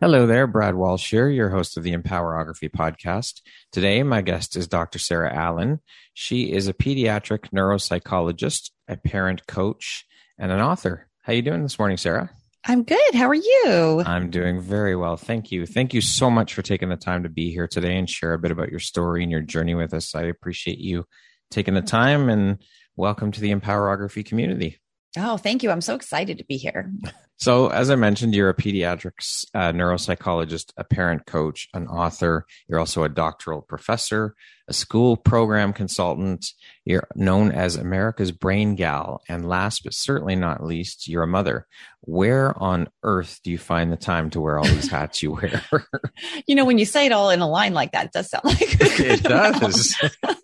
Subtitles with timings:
[0.00, 3.42] Hello there, Brad Walsh here, your host of the Empowerography podcast.
[3.72, 5.00] Today, my guest is Dr.
[5.00, 5.80] Sarah Allen.
[6.14, 10.06] She is a pediatric neuropsychologist, a parent coach,
[10.38, 11.08] and an author.
[11.22, 12.30] How are you doing this morning, Sarah?
[12.64, 13.12] I'm good.
[13.12, 14.04] How are you?
[14.06, 15.16] I'm doing very well.
[15.16, 15.66] Thank you.
[15.66, 18.38] Thank you so much for taking the time to be here today and share a
[18.38, 20.14] bit about your story and your journey with us.
[20.14, 21.06] I appreciate you
[21.50, 22.62] taking the time and
[22.94, 24.78] welcome to the Empowerography community.
[25.16, 25.70] Oh, thank you.
[25.70, 26.92] I'm so excited to be here.
[27.40, 32.44] So, as I mentioned, you're a pediatrics uh, neuropsychologist, a parent coach, an author.
[32.66, 34.34] You're also a doctoral professor,
[34.66, 36.46] a school program consultant.
[36.84, 39.22] You're known as America's Brain Gal.
[39.28, 41.68] And last but certainly not least, you're a mother.
[42.00, 45.62] Where on earth do you find the time to wear all these hats you wear?
[46.48, 48.46] you know, when you say it all in a line like that, it does sound
[48.46, 49.94] like it does.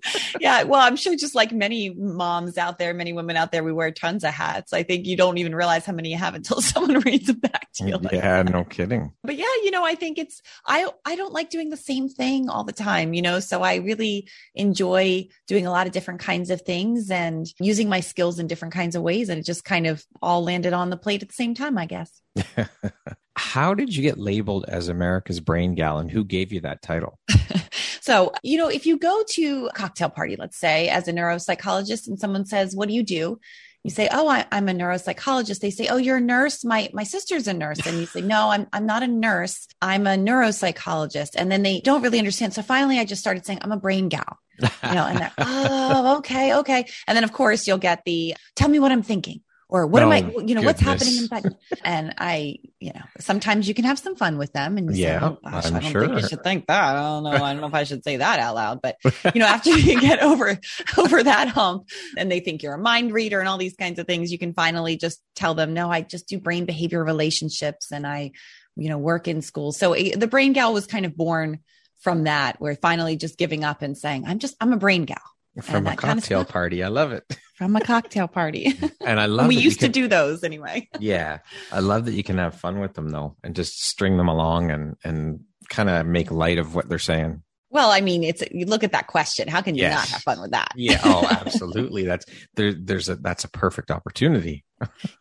[0.44, 0.62] yeah.
[0.64, 3.90] Well, I'm sure just like many moms out there, many women out there, we wear
[3.90, 4.74] tons of hats.
[4.74, 7.72] I think you don't even realize how many you have until someone reads it back
[7.76, 7.96] to you.
[7.96, 8.52] Like yeah, that.
[8.52, 9.10] no kidding.
[9.22, 12.50] But yeah, you know, I think it's I I don't like doing the same thing
[12.50, 16.50] all the time, you know, so I really enjoy doing a lot of different kinds
[16.50, 19.86] of things and using my skills in different kinds of ways and it just kind
[19.86, 22.20] of all landed on the plate at the same time, I guess.
[23.36, 27.18] How did you get labeled as America's Brain Gal and who gave you that title?
[28.04, 32.06] so, you know, if you go to a cocktail party, let's say, as a neuropsychologist,
[32.06, 33.40] and someone says, What do you do?
[33.82, 36.64] you say, "Oh, I, am a neuropsychologist." They say, "Oh, you're a nurse.
[36.64, 39.68] My my sister's a nurse." And you say, "No, I'm I'm not a nurse.
[39.80, 42.54] I'm a neuropsychologist." And then they don't really understand.
[42.54, 46.16] So finally, I just started saying, "I'm a brain gal." You know, and they're, "Oh,
[46.18, 49.86] okay, okay." And then of course, you'll get the, "Tell me what I'm thinking." Or
[49.86, 50.64] what oh, am I, oh, you know, goodness.
[50.64, 51.56] what's happening inside?
[51.84, 55.26] and I, you know, sometimes you can have some fun with them and yeah, say,
[55.26, 56.06] oh, gosh, I'm I don't sure.
[56.06, 56.96] think you should think that.
[56.96, 57.30] I don't know.
[57.30, 58.96] I don't know if I should say that out loud, but
[59.34, 60.58] you know, after you get over,
[60.98, 64.06] over that hump and they think you're a mind reader and all these kinds of
[64.06, 68.06] things, you can finally just tell them, no, I just do brain behavior relationships and
[68.06, 68.32] I,
[68.76, 69.72] you know, work in school.
[69.72, 71.60] So eh, the brain gal was kind of born
[72.00, 75.22] from that, where finally just giving up and saying, I'm just, I'm a brain gal
[75.62, 76.82] from a cocktail kind of party.
[76.82, 77.24] I love it.
[77.54, 78.76] From a cocktail party.
[79.00, 80.88] and I love we used can, to do those anyway.
[80.98, 81.38] yeah.
[81.70, 84.72] I love that you can have fun with them though and just string them along
[84.72, 87.43] and and kind of make light of what they're saying.
[87.74, 89.48] Well, I mean, it's you look at that question.
[89.48, 89.94] How can you yes.
[89.96, 90.70] not have fun with that?
[90.76, 91.00] yeah.
[91.04, 92.04] Oh, absolutely.
[92.04, 92.24] That's
[92.54, 92.72] there.
[92.72, 94.64] There's a that's a perfect opportunity.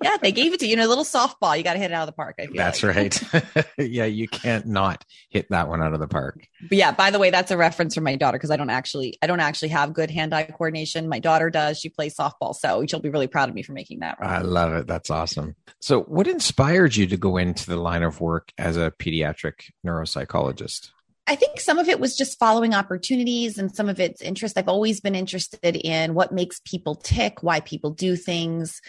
[0.03, 0.73] yeah, they gave it to you.
[0.73, 1.57] in a little softball.
[1.57, 2.39] You got to hit it out of the park.
[2.53, 2.95] that's like.
[2.95, 3.65] right.
[3.79, 6.47] yeah, you can't not hit that one out of the park.
[6.61, 9.17] But yeah, by the way, that's a reference from my daughter because I don't actually
[9.23, 11.09] I don't actually have good hand-eye coordination.
[11.09, 11.79] My daughter does.
[11.79, 14.19] She plays softball, so she'll be really proud of me for making that.
[14.19, 14.29] Right.
[14.29, 14.85] I love it.
[14.85, 15.55] That's awesome.
[15.79, 20.91] So, what inspired you to go into the line of work as a pediatric neuropsychologist?
[21.25, 24.57] I think some of it was just following opportunities and some of it's interest.
[24.57, 28.81] I've always been interested in what makes people tick, why people do things.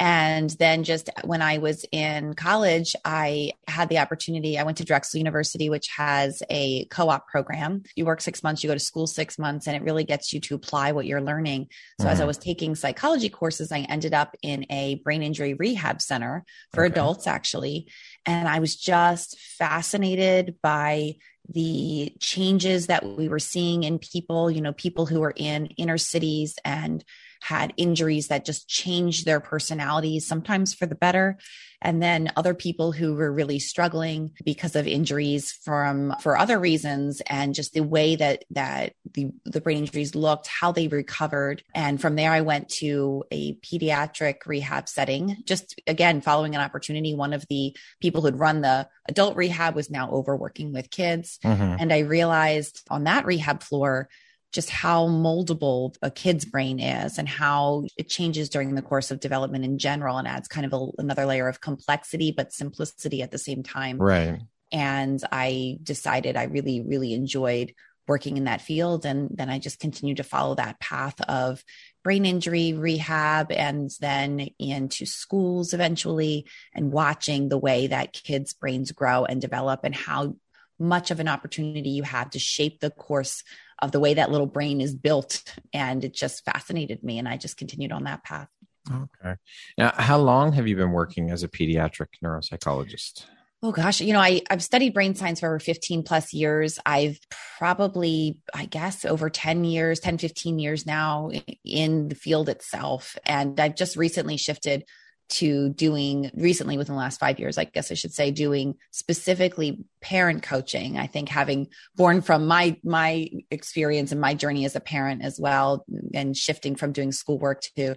[0.00, 4.58] And then just when I was in college, I had the opportunity.
[4.58, 7.84] I went to Drexel University, which has a co op program.
[7.94, 10.40] You work six months, you go to school six months, and it really gets you
[10.40, 11.68] to apply what you're learning.
[12.00, 12.12] So, mm-hmm.
[12.12, 12.26] as I mm-hmm.
[12.26, 16.92] was taking psychology courses, I ended up in a brain injury rehab center for okay.
[16.92, 17.86] adults, actually.
[18.26, 21.14] And I was just fascinated by
[21.48, 25.98] the changes that we were seeing in people, you know, people who were in inner
[25.98, 27.04] cities and
[27.42, 31.38] had injuries that just changed their personalities, sometimes for the better.
[31.84, 37.20] And then other people who were really struggling because of injuries from for other reasons
[37.26, 41.64] and just the way that that the, the brain injuries looked, how they recovered.
[41.74, 47.16] And from there I went to a pediatric rehab setting, just again following an opportunity.
[47.16, 51.40] One of the people who'd run the adult rehab was now over working with kids.
[51.44, 51.76] Mm-hmm.
[51.80, 54.08] And I realized on that rehab floor
[54.52, 59.20] just how moldable a kid's brain is and how it changes during the course of
[59.20, 63.30] development in general and adds kind of a, another layer of complexity but simplicity at
[63.30, 63.98] the same time.
[63.98, 64.40] Right.
[64.70, 67.74] And I decided I really, really enjoyed
[68.08, 69.06] working in that field.
[69.06, 71.62] And then I just continued to follow that path of
[72.02, 78.90] brain injury rehab and then into schools eventually and watching the way that kids' brains
[78.90, 80.34] grow and develop and how
[80.82, 83.42] much of an opportunity you have to shape the course
[83.80, 85.42] of the way that little brain is built.
[85.72, 87.18] And it just fascinated me.
[87.18, 88.48] And I just continued on that path.
[88.90, 89.36] Okay.
[89.78, 93.24] Now, how long have you been working as a pediatric neuropsychologist?
[93.64, 96.80] Oh gosh, you know, I, I've studied brain science for over 15 plus years.
[96.84, 97.20] I've
[97.58, 101.30] probably, I guess, over 10 years, 10, 15 years now
[101.64, 103.16] in the field itself.
[103.24, 104.84] And I've just recently shifted
[105.30, 109.84] to doing recently within the last five years, I guess I should say, doing specifically
[110.00, 110.98] parent coaching.
[110.98, 115.38] I think having born from my my experience and my journey as a parent as
[115.40, 115.84] well,
[116.14, 117.96] and shifting from doing schoolwork to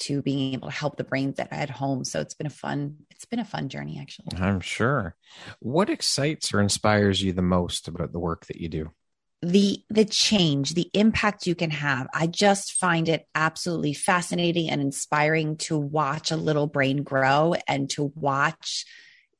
[0.00, 2.04] to being able to help the brains that at home.
[2.04, 4.36] So it's been a fun, it's been a fun journey actually.
[4.36, 5.14] I'm sure.
[5.60, 8.90] What excites or inspires you the most about the work that you do?
[9.42, 12.06] The the change, the impact you can have.
[12.14, 17.90] I just find it absolutely fascinating and inspiring to watch a little brain grow and
[17.90, 18.86] to watch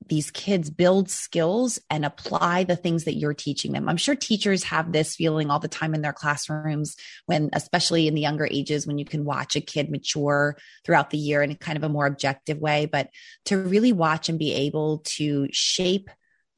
[0.08, 3.88] these kids build skills and apply the things that you're teaching them.
[3.88, 6.96] I'm sure teachers have this feeling all the time in their classrooms
[7.26, 11.18] when, especially in the younger ages, when you can watch a kid mature throughout the
[11.18, 12.86] year in kind of a more objective way.
[12.86, 13.10] But
[13.46, 16.10] to really watch and be able to shape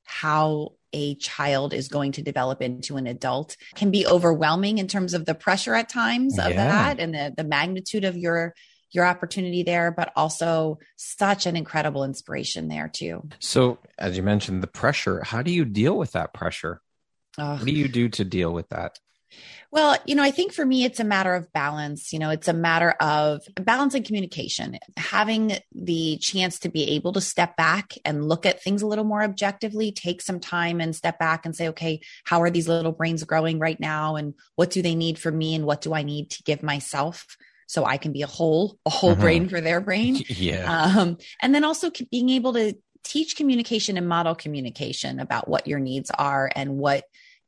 [0.05, 5.13] how a child is going to develop into an adult can be overwhelming in terms
[5.13, 6.57] of the pressure at times of yeah.
[6.57, 8.55] that and the, the magnitude of your
[8.91, 13.29] your opportunity there, but also such an incredible inspiration there too.
[13.41, 16.81] So, as you mentioned, the pressure, how do you deal with that pressure?
[17.37, 18.97] What do you do to deal with that?
[19.71, 22.13] Well, you know, I think for me, it's a matter of balance.
[22.13, 27.13] You know, it's a matter of balance and communication, having the chance to be able
[27.15, 30.95] to step back and look at things a little more objectively, take some time and
[30.95, 34.15] step back and say, okay, how are these little brains growing right now?
[34.15, 35.57] And what do they need from me?
[35.57, 37.37] And what do I need to give myself?
[37.67, 39.23] so I can be a whole, a whole uh-huh.
[39.23, 40.23] brain for their brain.
[40.29, 40.93] Yeah.
[40.99, 45.79] Um, and then also being able to teach communication and model communication about what your
[45.79, 47.05] needs are and what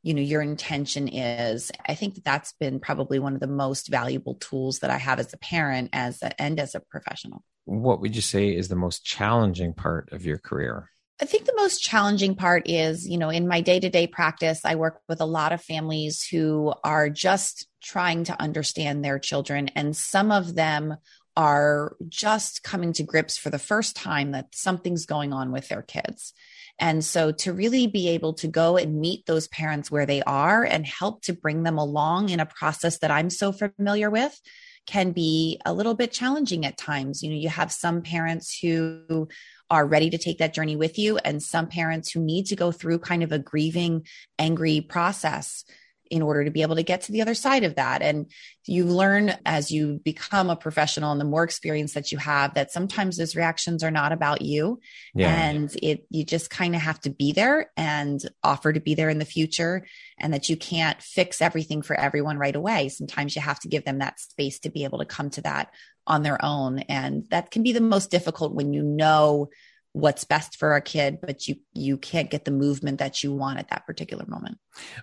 [0.06, 3.88] you know your intention is i think that that's been probably one of the most
[3.88, 8.00] valuable tools that i have as a parent as a, and as a professional what
[8.00, 11.80] would you say is the most challenging part of your career I think the most
[11.82, 15.24] challenging part is, you know, in my day to day practice, I work with a
[15.24, 19.68] lot of families who are just trying to understand their children.
[19.68, 20.98] And some of them
[21.34, 25.80] are just coming to grips for the first time that something's going on with their
[25.80, 26.34] kids.
[26.78, 30.62] And so to really be able to go and meet those parents where they are
[30.62, 34.38] and help to bring them along in a process that I'm so familiar with
[34.86, 37.22] can be a little bit challenging at times.
[37.22, 39.28] You know, you have some parents who
[39.68, 42.70] are ready to take that journey with you, and some parents who need to go
[42.70, 44.06] through kind of a grieving,
[44.38, 45.64] angry process
[46.10, 48.02] in order to be able to get to the other side of that.
[48.02, 48.30] And
[48.64, 52.72] you learn as you become a professional and the more experience that you have that
[52.72, 54.80] sometimes those reactions are not about you.
[55.14, 55.34] Yeah.
[55.34, 59.10] And it you just kind of have to be there and offer to be there
[59.10, 59.86] in the future
[60.18, 62.88] and that you can't fix everything for everyone right away.
[62.88, 65.72] Sometimes you have to give them that space to be able to come to that
[66.06, 66.80] on their own.
[66.80, 69.48] And that can be the most difficult when you know
[69.96, 73.58] what's best for a kid, but you you can't get the movement that you want
[73.58, 74.58] at that particular moment.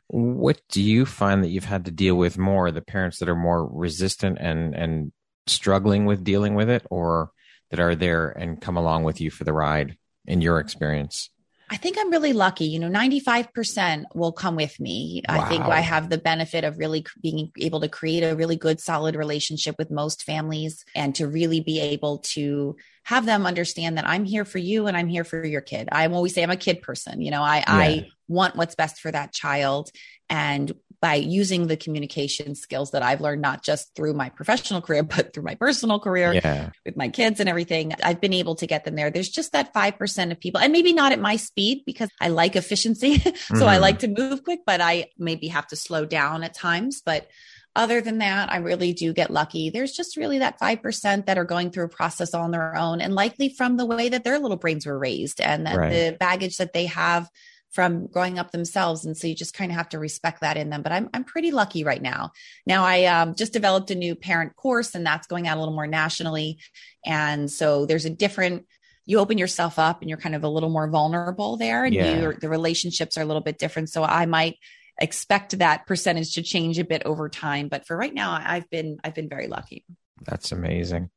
[0.08, 2.70] What do you find that you've had to deal with more?
[2.70, 5.12] The parents that are more resistant and and
[5.48, 7.32] struggling with dealing with it, or
[7.72, 11.32] that are there and come along with you for the ride in your experience?
[11.72, 12.66] I think I'm really lucky.
[12.66, 15.24] You know, 95% will come with me.
[15.28, 15.42] Wow.
[15.42, 18.80] I think I have the benefit of really being able to create a really good,
[18.80, 24.08] solid relationship with most families and to really be able to have them understand that
[24.08, 25.90] I'm here for you and I'm here for your kid.
[25.92, 27.22] I always say I'm a kid person.
[27.22, 27.64] You know, I, yeah.
[27.68, 29.90] I want what's best for that child.
[30.30, 35.04] And by using the communication skills that I've learned, not just through my professional career,
[35.16, 36.70] but through my personal career yeah.
[36.86, 39.12] with my kids and everything, I've been able to get them there.
[39.12, 42.56] There's just that 5% of people, and maybe not at my speed because I like
[42.56, 43.18] efficiency.
[43.20, 43.64] so mm-hmm.
[43.64, 47.02] I like to move quick, but I maybe have to slow down at times.
[47.06, 47.28] But
[47.76, 49.70] other than that, I really do get lucky.
[49.70, 53.16] There's just really that 5% that are going through a process on their own and
[53.16, 55.90] likely from the way that their little brains were raised and that right.
[55.90, 57.30] the baggage that they have
[57.72, 59.04] from growing up themselves.
[59.04, 60.84] And so you just kind of have to respect that in them.
[60.84, 62.32] But I'm, I'm pretty lucky right now.
[62.68, 65.74] Now I um, just developed a new parent course and that's going out a little
[65.74, 66.60] more nationally.
[67.04, 68.68] And so there's a different,
[69.08, 72.22] you open yourself up and you're kind of a little more vulnerable there and yeah.
[72.22, 73.90] you, the relationships are a little bit different.
[73.90, 74.58] So I might
[75.00, 77.68] expect that percentage to change a bit over time.
[77.68, 79.86] But for right now, I've been, I've been very lucky.
[80.26, 81.10] That's amazing.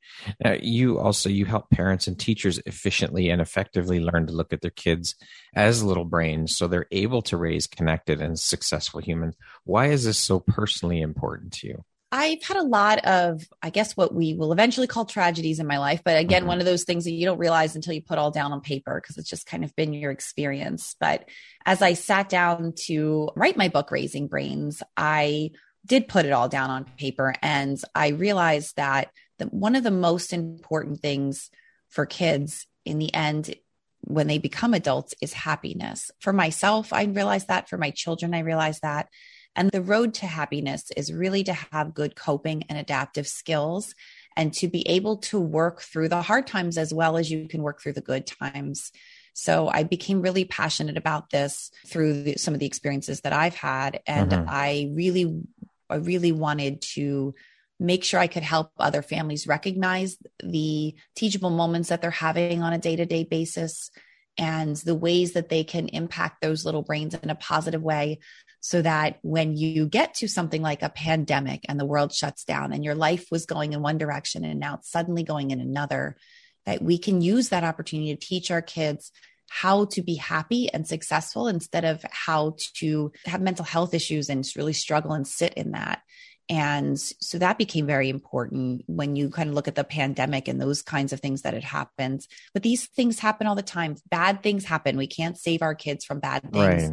[0.42, 4.62] Now, you also you help parents and teachers efficiently and effectively learn to look at
[4.62, 5.14] their kids
[5.54, 9.36] as little brains so they're able to raise connected and successful humans.
[9.64, 11.84] Why is this so personally important to you?
[12.12, 15.78] I've had a lot of, I guess, what we will eventually call tragedies in my
[15.78, 16.02] life.
[16.04, 16.48] But again, mm-hmm.
[16.48, 19.00] one of those things that you don't realize until you put all down on paper
[19.00, 20.94] because it's just kind of been your experience.
[21.00, 21.28] But
[21.64, 25.50] as I sat down to write my book, Raising Brains, I
[25.84, 27.34] did put it all down on paper.
[27.42, 31.50] And I realized that the, one of the most important things
[31.88, 33.54] for kids in the end,
[34.00, 36.12] when they become adults, is happiness.
[36.20, 37.68] For myself, I realized that.
[37.68, 39.08] For my children, I realized that.
[39.56, 43.94] And the road to happiness is really to have good coping and adaptive skills
[44.36, 47.62] and to be able to work through the hard times as well as you can
[47.62, 48.92] work through the good times.
[49.32, 53.54] So I became really passionate about this through the, some of the experiences that I've
[53.54, 54.00] had.
[54.06, 54.48] And mm-hmm.
[54.48, 55.42] I really,
[55.88, 57.34] I really wanted to
[57.78, 62.72] make sure I could help other families recognize the teachable moments that they're having on
[62.72, 63.90] a day to day basis
[64.38, 68.18] and the ways that they can impact those little brains in a positive way
[68.60, 72.72] so that when you get to something like a pandemic and the world shuts down
[72.72, 76.16] and your life was going in one direction and now it's suddenly going in another,
[76.64, 79.12] that we can use that opportunity to teach our kids
[79.48, 84.44] how to be happy and successful instead of how to have mental health issues and
[84.56, 86.02] really struggle and sit in that.
[86.48, 90.60] And so that became very important when you kind of look at the pandemic and
[90.60, 92.26] those kinds of things that had happened.
[92.52, 93.96] But these things happen all the time.
[94.08, 94.96] Bad things happen.
[94.96, 96.92] We can't save our kids from bad things, right.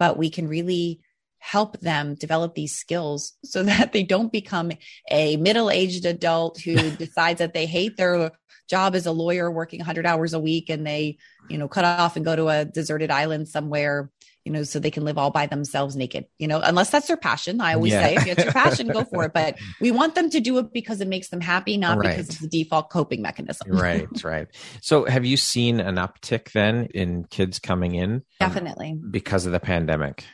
[0.00, 1.00] But we can really
[1.38, 4.72] help them develop these skills so that they don't become
[5.10, 8.32] a middle-aged adult who decides that they hate their
[8.68, 12.16] job as a lawyer working 100 hours a week and they you know cut off
[12.16, 14.10] and go to a deserted island somewhere
[14.44, 17.16] you know so they can live all by themselves naked you know unless that's their
[17.16, 18.02] passion i always yeah.
[18.02, 20.72] say if it's your passion go for it but we want them to do it
[20.72, 22.10] because it makes them happy not right.
[22.10, 24.48] because it's the default coping mechanism right right
[24.80, 29.60] so have you seen an uptick then in kids coming in definitely because of the
[29.60, 30.24] pandemic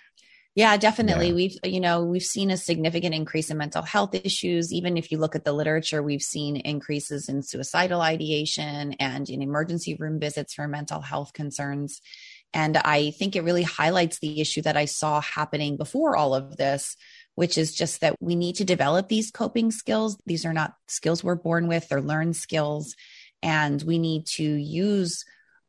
[0.57, 1.29] yeah, definitely.
[1.29, 1.35] Yeah.
[1.35, 4.73] We've, you know, we've seen a significant increase in mental health issues.
[4.73, 9.43] Even if you look at the literature, we've seen increases in suicidal ideation and in
[9.43, 12.01] emergency room visits for mental health concerns.
[12.57, 16.57] And I think it really highlights the issue that I saw happening before all of
[16.57, 16.97] this,
[17.35, 20.17] which is just that we need to develop these coping skills.
[20.25, 22.97] These are not skills we're born with, they're learned skills.
[23.43, 25.23] And we need to use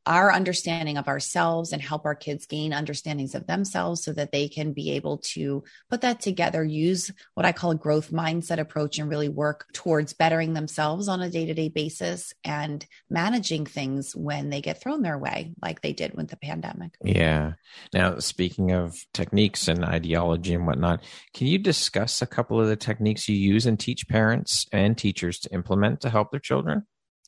[0.07, 4.47] our understanding of ourselves and help our kids gain understandings of themselves so that they
[4.47, 8.97] can be able to put that together, use what I call a growth mindset approach
[8.97, 14.15] and really work towards bettering themselves on a day to day basis and managing things
[14.15, 16.93] when they get thrown their way, like they did with the pandemic.
[17.03, 17.53] Yeah.
[17.93, 22.77] Now, speaking of techniques and ideology and whatnot, can you discuss a couple of the
[22.77, 26.85] techniques you use and teach parents and teachers to implement to help their children?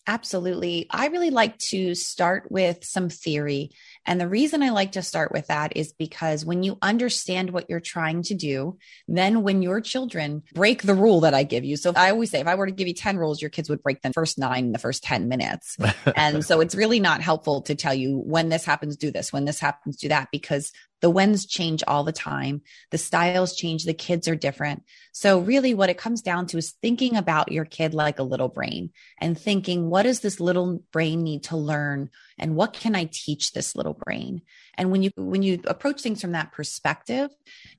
[0.08, 0.88] Absolutely.
[0.90, 3.72] I really like to start with some theory.
[4.06, 7.70] And the reason I like to start with that is because when you understand what
[7.70, 8.78] you're trying to do,
[9.08, 11.78] then when your children break the rule that I give you.
[11.78, 13.84] So I always say, if I were to give you 10 rules, your kids would
[13.84, 15.78] break the first nine in the first 10 minutes.
[16.16, 19.46] and so it's really not helpful to tell you when this happens, do this, when
[19.46, 22.62] this happens, do that, because the whens change all the time.
[22.92, 23.86] The styles change.
[23.86, 24.84] The kids are different.
[25.12, 28.50] So really what it comes down to is thinking about your kid like a little
[28.50, 32.10] brain and thinking, what does this little brain need to learn?
[32.40, 34.42] And what can I teach this little brain?
[34.76, 37.30] And when you, when you approach things from that perspective,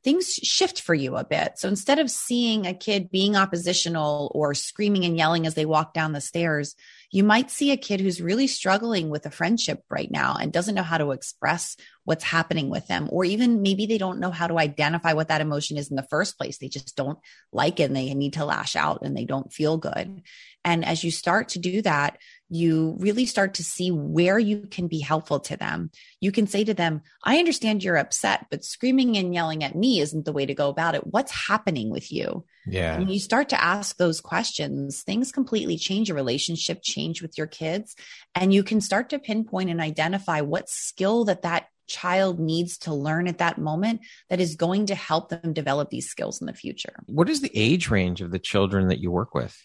[0.05, 1.59] things shift for you a bit.
[1.59, 5.95] So instead of seeing a kid being oppositional or screaming and yelling as they walk
[5.95, 6.75] down the stairs,
[7.13, 10.77] you might see a kid who's really struggling with a friendship right now and doesn't
[10.77, 14.47] know how to express what's happening with them, or even maybe they don't know how
[14.47, 16.59] to identify what that emotion is in the first place.
[16.59, 17.19] They just don't
[17.53, 20.23] like it and they need to lash out and they don't feel good.
[20.65, 22.19] And as you start to do that,
[22.51, 25.91] you really start to see where you can be helpful to them.
[26.21, 30.01] You can say to them, I understand you're upset, but screaming and yelling at me
[30.01, 31.07] isn't the way to go about it.
[31.07, 32.45] What's happening with you?
[32.67, 32.97] Yeah.
[32.97, 36.09] And you start to ask those questions, things completely change.
[36.09, 37.95] Your relationship change with your kids,
[38.35, 42.95] and you can start to pinpoint and identify what skill that that child needs to
[42.95, 46.55] learn at that moment that is going to help them develop these skills in the
[46.55, 46.95] future.
[47.07, 49.57] What is the age range of the children that you work with?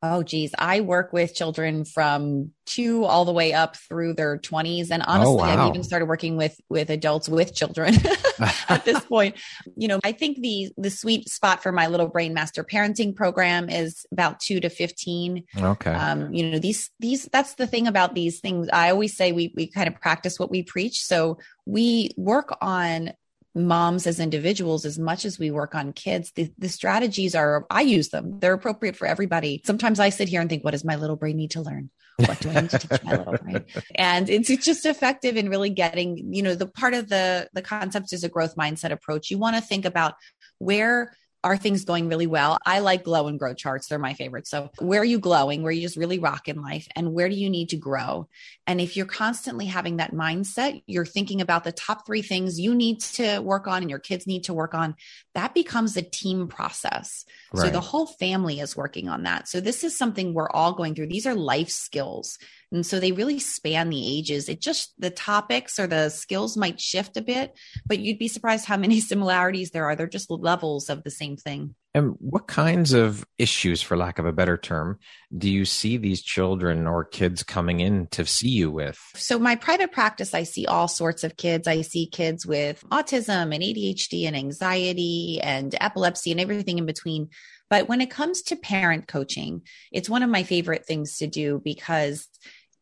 [0.00, 0.54] Oh, geez.
[0.56, 4.92] I work with children from two all the way up through their 20s.
[4.92, 5.64] And honestly, oh, wow.
[5.64, 7.94] I've even started working with, with adults with children
[8.68, 9.36] at this point.
[9.76, 13.68] You know, I think the, the sweet spot for my little brain master parenting program
[13.68, 15.44] is about two to 15.
[15.60, 15.92] Okay.
[15.92, 18.68] Um, you know, these, these, that's the thing about these things.
[18.72, 21.02] I always say we, we kind of practice what we preach.
[21.02, 23.14] So we work on
[23.58, 27.82] moms as individuals as much as we work on kids the, the strategies are i
[27.82, 28.38] use them.
[28.40, 29.62] They're appropriate for everybody.
[29.64, 31.90] Sometimes i sit here and think what does my little brain need to learn?
[32.16, 33.64] What do i need to teach my little brain?
[33.94, 37.62] And it's, it's just effective in really getting you know the part of the the
[37.62, 39.30] concept is a growth mindset approach.
[39.30, 40.14] You want to think about
[40.58, 41.12] where
[41.44, 42.58] are things going really well?
[42.66, 43.86] I like glow and grow charts.
[43.86, 44.46] They're my favorite.
[44.46, 45.62] So, where are you glowing?
[45.62, 46.88] Where you just really rock in life?
[46.96, 48.28] And where do you need to grow?
[48.66, 52.74] And if you're constantly having that mindset, you're thinking about the top three things you
[52.74, 54.96] need to work on and your kids need to work on,
[55.38, 57.24] that becomes a team process.
[57.52, 57.66] Right.
[57.66, 59.48] So, the whole family is working on that.
[59.48, 61.06] So, this is something we're all going through.
[61.06, 62.38] These are life skills.
[62.70, 64.48] And so they really span the ages.
[64.48, 68.66] It just, the topics or the skills might shift a bit, but you'd be surprised
[68.66, 69.96] how many similarities there are.
[69.96, 71.74] They're just levels of the same thing.
[71.94, 74.98] And what kinds of issues, for lack of a better term,
[75.36, 78.98] do you see these children or kids coming in to see you with?
[79.14, 81.66] So, my private practice, I see all sorts of kids.
[81.66, 87.30] I see kids with autism and ADHD and anxiety and epilepsy and everything in between.
[87.70, 91.60] But when it comes to parent coaching, it's one of my favorite things to do
[91.62, 92.28] because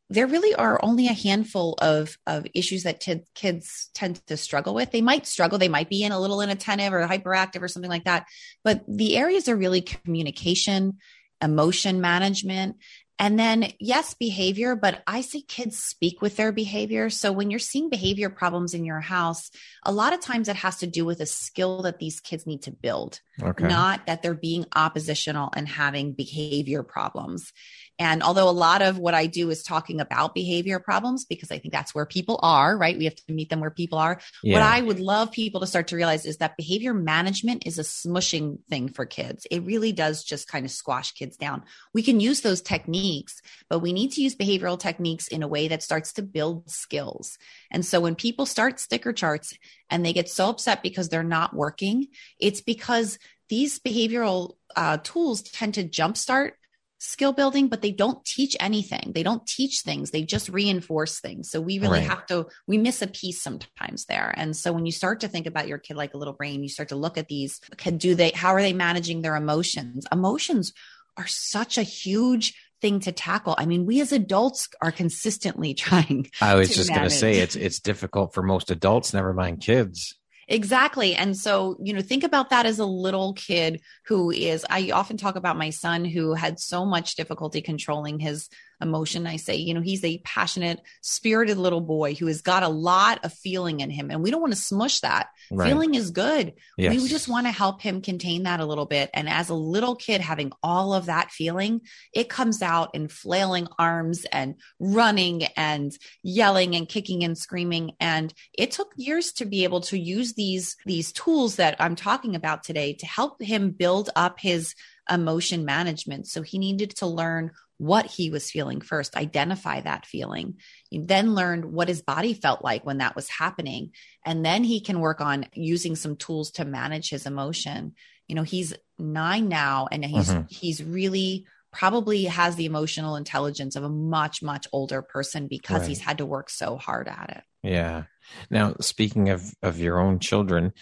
[0.08, 4.74] there really are only a handful of, of issues that t- kids tend to struggle
[4.74, 4.92] with.
[4.92, 5.58] They might struggle.
[5.58, 8.26] They might be in a little inattentive or hyperactive or something like that.
[8.62, 10.98] But the areas are really communication,
[11.42, 12.76] emotion management,
[13.18, 17.08] and then, yes, behavior, but I see kids speak with their behavior.
[17.08, 19.50] So when you're seeing behavior problems in your house,
[19.84, 22.62] a lot of times it has to do with a skill that these kids need
[22.62, 23.66] to build, okay.
[23.66, 27.52] not that they're being oppositional and having behavior problems.
[27.98, 31.58] And although a lot of what I do is talking about behavior problems, because I
[31.58, 32.96] think that's where people are, right?
[32.96, 34.20] We have to meet them where people are.
[34.42, 34.54] Yeah.
[34.54, 37.82] What I would love people to start to realize is that behavior management is a
[37.82, 39.46] smushing thing for kids.
[39.50, 41.62] It really does just kind of squash kids down.
[41.94, 45.68] We can use those techniques, but we need to use behavioral techniques in a way
[45.68, 47.38] that starts to build skills.
[47.70, 49.56] And so when people start sticker charts
[49.88, 55.42] and they get so upset because they're not working, it's because these behavioral uh, tools
[55.42, 56.52] tend to jumpstart
[56.98, 59.12] skill building, but they don't teach anything.
[59.14, 60.10] They don't teach things.
[60.10, 61.50] They just reinforce things.
[61.50, 62.08] So we really right.
[62.08, 64.32] have to, we miss a piece sometimes there.
[64.36, 66.68] And so when you start to think about your kid like a little brain, you
[66.68, 70.06] start to look at these, can do they, how are they managing their emotions?
[70.10, 70.72] Emotions
[71.16, 73.54] are such a huge thing to tackle.
[73.58, 76.30] I mean, we as adults are consistently trying.
[76.40, 80.14] I was just going to say it's it's difficult for most adults, never mind kids.
[80.48, 81.14] Exactly.
[81.16, 85.16] And so, you know, think about that as a little kid who is, I often
[85.16, 88.48] talk about my son who had so much difficulty controlling his
[88.80, 89.26] emotion.
[89.26, 93.24] I say, you know, he's a passionate, spirited little boy who has got a lot
[93.24, 94.10] of feeling in him.
[94.10, 95.28] And we don't want to smush that.
[95.50, 95.68] Right.
[95.68, 96.54] Feeling is good.
[96.76, 97.00] Yes.
[97.00, 99.10] We just want to help him contain that a little bit.
[99.14, 101.80] And as a little kid having all of that feeling,
[102.12, 107.92] it comes out in flailing arms and running and yelling and kicking and screaming.
[108.00, 112.34] And it took years to be able to use these, these tools that I'm talking
[112.34, 114.74] about today to help him build up his
[115.10, 116.26] emotion management.
[116.26, 120.54] So he needed to learn what he was feeling first, identify that feeling.
[120.90, 123.92] He then learned what his body felt like when that was happening.
[124.24, 127.94] And then he can work on using some tools to manage his emotion.
[128.28, 130.42] You know, he's nine now and he's mm-hmm.
[130.48, 135.88] he's really probably has the emotional intelligence of a much, much older person because right.
[135.88, 137.68] he's had to work so hard at it.
[137.68, 138.04] Yeah.
[138.50, 140.72] Now, speaking of of your own children,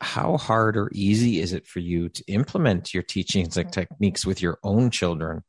[0.00, 4.42] how hard or easy is it for you to implement your teachings and techniques with
[4.42, 5.42] your own children?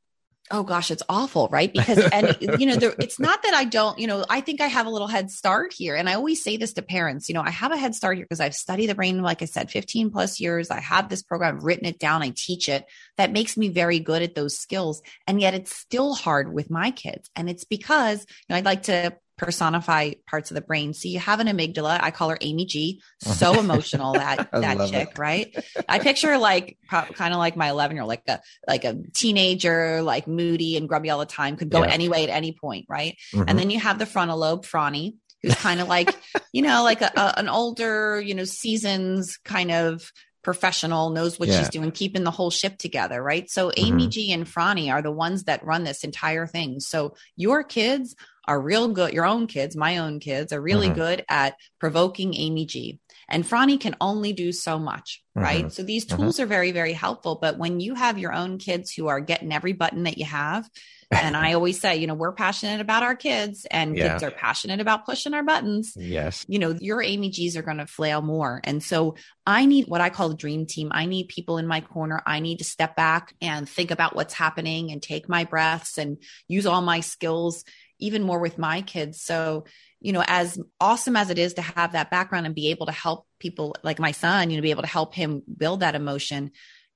[0.51, 1.71] Oh gosh it's awful right?
[1.71, 4.67] Because and you know there, it's not that i don't you know i think i
[4.67, 5.95] have a little head start here.
[5.95, 8.25] And i always say this to parents you know i have a head start here
[8.25, 10.71] because i've studied the brain like i said 15 plus years.
[10.71, 12.85] I have this program I've written it down i teach it.
[13.17, 15.01] That makes me very good at those skills.
[15.27, 17.29] And yet it's still hard with my kids.
[17.35, 20.93] And it's because you know i'd like to personify parts of the brain.
[20.93, 21.99] So you have an amygdala.
[22.01, 23.01] I call her Amy G.
[23.19, 25.17] So emotional that that chick, it.
[25.17, 25.55] right?
[25.87, 30.01] I picture like kind of like my 11 year old, like a like a teenager,
[30.01, 31.89] like moody and grubby all the time, could go yeah.
[31.89, 33.17] any way at any point, right?
[33.33, 33.45] Mm-hmm.
[33.47, 36.15] And then you have the frontal lobe, Franny, who's kind of like
[36.51, 40.11] you know like a, a, an older, you know, seasons kind of
[40.43, 41.59] professional, knows what yeah.
[41.59, 43.49] she's doing, keeping the whole ship together, right?
[43.49, 44.09] So Amy mm-hmm.
[44.09, 46.79] G and Franny are the ones that run this entire thing.
[46.79, 48.15] So your kids
[48.49, 49.13] are real good.
[49.13, 50.95] Your own kids, my own kids, are really mm-hmm.
[50.95, 52.99] good at provoking Amy G.
[53.29, 55.65] And Franny can only do so much, right?
[55.65, 55.69] Mm-hmm.
[55.69, 56.23] So these mm-hmm.
[56.23, 57.37] tools are very, very helpful.
[57.39, 60.67] But when you have your own kids who are getting every button that you have,
[61.11, 64.13] and I always say, you know, we're passionate about our kids and yeah.
[64.13, 65.93] kids are passionate about pushing our buttons.
[65.95, 66.43] Yes.
[66.49, 68.61] You know, your Amy G's are going to flail more.
[68.63, 69.13] And so
[69.45, 70.89] I need what I call a dream team.
[70.91, 72.23] I need people in my corner.
[72.25, 76.17] I need to step back and think about what's happening and take my breaths and
[76.47, 77.63] use all my skills
[77.99, 79.21] even more with my kids.
[79.21, 79.65] So,
[79.99, 82.91] you know, as awesome as it is to have that background and be able to
[82.91, 86.51] help people like my son, you know, be able to help him build that emotion,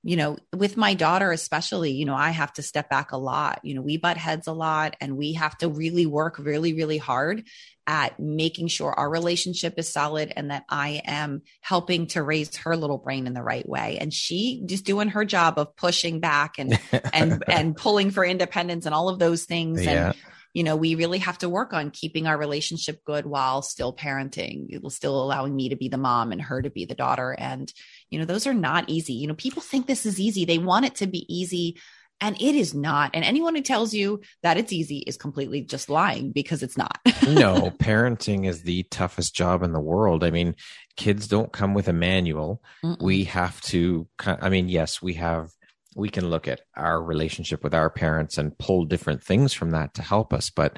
[0.06, 3.62] you know, with my daughter, especially, you know, I have to step back a lot.
[3.64, 6.98] You know, we butt heads a lot and we have to really work really, really
[6.98, 7.46] hard
[7.88, 12.76] at making sure our relationship is solid and that I am helping to raise her
[12.76, 13.98] little brain in the right way.
[14.00, 16.78] And she just doing her job of pushing back and,
[17.14, 19.84] and, and pulling for independence and all of those things.
[19.84, 20.08] Yeah.
[20.08, 20.16] And,
[20.54, 24.70] you know, we really have to work on keeping our relationship good while still parenting,
[24.92, 27.36] still allowing me to be the mom and her to be the daughter.
[27.38, 27.72] And,
[28.10, 29.14] you know, those are not easy.
[29.14, 30.46] You know, people think this is easy.
[30.46, 31.78] They want it to be easy
[32.22, 33.12] and it is not.
[33.14, 37.00] And anyone who tells you that it's easy is completely just lying because it's not.
[37.28, 40.24] no, parenting is the toughest job in the world.
[40.24, 40.56] I mean,
[40.96, 42.62] kids don't come with a manual.
[42.84, 43.02] Mm-mm.
[43.02, 45.50] We have to, I mean, yes, we have
[45.96, 49.94] we can look at our relationship with our parents and pull different things from that
[49.96, 50.50] to help us.
[50.50, 50.78] But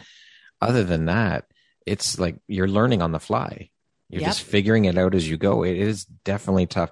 [0.61, 1.45] other than that,
[1.85, 3.69] it's like you're learning on the fly.
[4.09, 4.29] You're yep.
[4.29, 5.63] just figuring it out as you go.
[5.63, 6.91] It is definitely tough.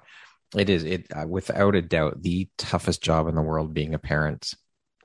[0.56, 3.98] It is it uh, without a doubt the toughest job in the world being a
[3.98, 4.54] parent.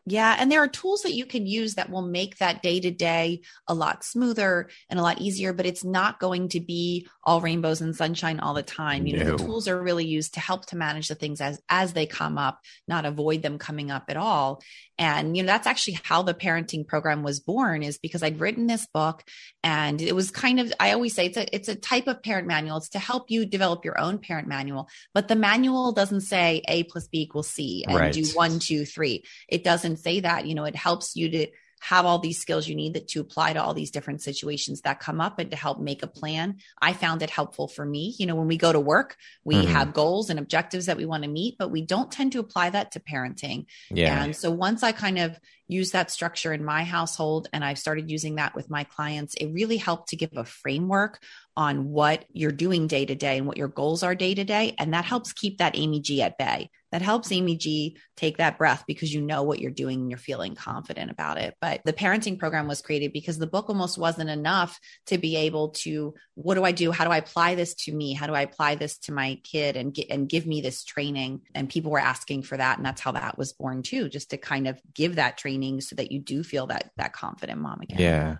[0.05, 0.35] Yeah.
[0.37, 3.41] And there are tools that you can use that will make that day to day
[3.67, 7.81] a lot smoother and a lot easier, but it's not going to be all rainbows
[7.81, 9.05] and sunshine all the time.
[9.05, 9.23] You no.
[9.23, 12.05] know, the tools are really used to help to manage the things as, as they
[12.05, 14.61] come up, not avoid them coming up at all.
[14.97, 18.67] And, you know, that's actually how the parenting program was born is because I'd written
[18.67, 19.23] this book
[19.63, 22.47] and it was kind of, I always say it's a, it's a type of parent
[22.47, 22.77] manual.
[22.77, 26.83] It's to help you develop your own parent manual, but the manual doesn't say A
[26.83, 28.13] plus B equals C and right.
[28.13, 29.23] do one, two, three.
[29.47, 31.47] It doesn't say that, you know, it helps you to,
[31.81, 34.99] have all these skills you need that to apply to all these different situations that
[34.99, 36.57] come up and to help make a plan.
[36.81, 38.15] I found it helpful for me.
[38.17, 39.71] You know, when we go to work, we mm-hmm.
[39.71, 42.71] have goals and objectives that we want to meet, but we don't tend to apply
[42.71, 43.65] that to parenting.
[43.89, 44.23] Yeah.
[44.23, 48.09] And so once I kind of use that structure in my household and I've started
[48.09, 51.21] using that with my clients, it really helped to give a framework
[51.59, 54.73] on what you're doing day to day and what your goals are day to day.
[54.79, 56.69] And that helps keep that Amy G at bay.
[56.93, 60.17] That helps Amy G take that breath because you know what you're doing and you're
[60.17, 61.55] feeling confident about it.
[61.59, 65.71] But the parenting program was created because the book almost wasn't enough to be able
[65.71, 66.93] to, what do I do?
[66.93, 68.13] How do I apply this to me?
[68.13, 71.41] How do I apply this to my kid and get and give me this training?
[71.53, 72.77] And people were asking for that.
[72.77, 75.97] And that's how that was born too, just to kind of give that training so
[75.97, 77.99] that you do feel that that confident mom again.
[77.99, 78.37] Yeah.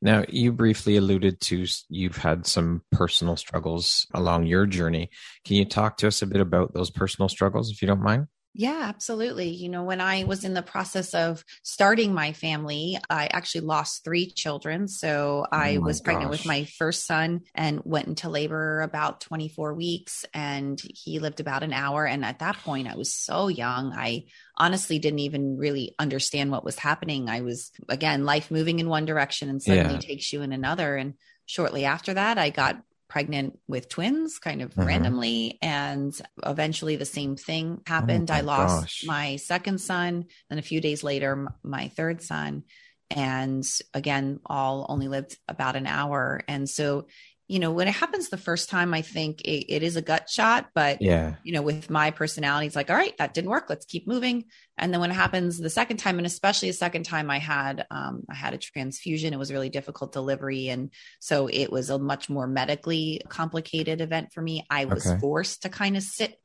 [0.00, 5.10] Now, you briefly alluded to you've had some personal struggles along your journey.
[5.44, 8.26] Can you talk to us a bit about those personal struggles, if you don't mind?
[8.58, 9.50] Yeah, absolutely.
[9.50, 14.02] You know, when I was in the process of starting my family, I actually lost
[14.02, 14.88] three children.
[14.88, 19.74] So I oh was pregnant with my first son and went into labor about 24
[19.74, 22.04] weeks and he lived about an hour.
[22.04, 23.92] And at that point, I was so young.
[23.92, 24.24] I
[24.56, 27.28] honestly didn't even really understand what was happening.
[27.28, 30.00] I was, again, life moving in one direction and suddenly yeah.
[30.00, 30.96] takes you in another.
[30.96, 31.14] And
[31.46, 34.86] shortly after that, I got pregnant with twins kind of mm-hmm.
[34.86, 39.04] randomly and eventually the same thing happened oh i lost gosh.
[39.06, 42.62] my second son then a few days later my third son
[43.10, 47.06] and again all only lived about an hour and so
[47.48, 50.28] you know, when it happens the first time, I think it, it is a gut
[50.28, 50.68] shot.
[50.74, 53.66] But yeah, you know, with my personality, it's like, all right, that didn't work.
[53.70, 54.44] Let's keep moving.
[54.76, 57.86] And then when it happens the second time, and especially the second time, I had
[57.90, 59.32] um, I had a transfusion.
[59.32, 64.32] It was really difficult delivery, and so it was a much more medically complicated event
[64.34, 64.66] for me.
[64.68, 65.18] I was okay.
[65.18, 66.38] forced to kind of sit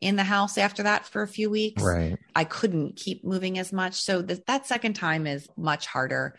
[0.00, 1.82] in the house after that for a few weeks.
[1.82, 2.16] Right.
[2.34, 3.94] I couldn't keep moving as much.
[3.94, 6.38] So th- that second time is much harder.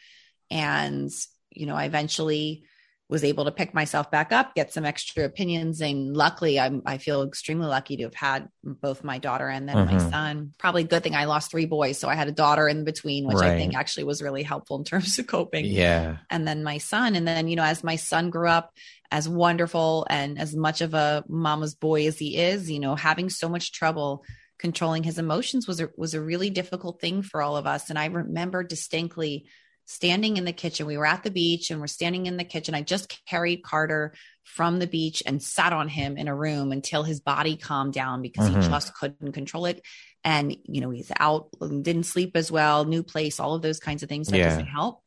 [0.52, 1.10] And,
[1.50, 2.66] you know, I eventually
[3.08, 5.80] was able to pick myself back up, get some extra opinions.
[5.80, 9.76] And luckily, I'm, I feel extremely lucky to have had both my daughter and then
[9.76, 9.98] mm-hmm.
[9.98, 10.54] my son.
[10.58, 12.00] Probably a good thing I lost three boys.
[12.00, 13.52] So I had a daughter in between, which right.
[13.52, 15.66] I think actually was really helpful in terms of coping.
[15.66, 16.18] Yeah.
[16.32, 17.16] And then my son.
[17.16, 18.74] And then, you know, as my son grew up,
[19.12, 23.30] as wonderful and as much of a mama's boy as he is, you know, having
[23.30, 24.26] so much trouble
[24.58, 27.92] controlling his emotions was a, was a really difficult thing for all of us.
[27.92, 29.46] And I remember distinctly
[29.86, 30.86] standing in the kitchen.
[30.86, 32.76] We were at the beach and we're standing in the kitchen.
[32.76, 37.04] I just carried Carter from the beach and sat on him in a room until
[37.04, 38.62] his body calmed down because mm-hmm.
[38.62, 39.82] he just couldn't control it.
[40.24, 44.02] And, you know, he's out, didn't sleep as well, new place, all of those kinds
[44.02, 44.28] of things.
[44.28, 44.50] That yeah.
[44.50, 45.02] doesn't help.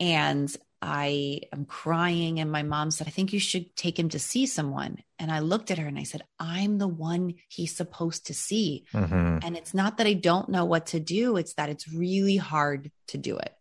[0.00, 2.40] And I am crying.
[2.40, 4.98] And my mom said, I think you should take him to see someone.
[5.20, 8.86] And I looked at her and I said, I'm the one he's supposed to see.
[8.92, 9.38] Mm-hmm.
[9.42, 12.90] And it's not that I don't know what to do, it's that it's really hard
[13.08, 13.52] to do it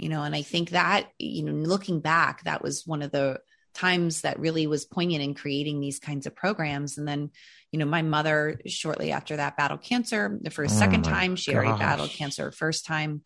[0.00, 3.38] you know and i think that you know looking back that was one of the
[3.72, 7.30] times that really was poignant in creating these kinds of programs and then
[7.70, 11.52] you know my mother shortly after that battled cancer for a oh second time she
[11.52, 11.64] gosh.
[11.64, 13.22] already battled cancer first time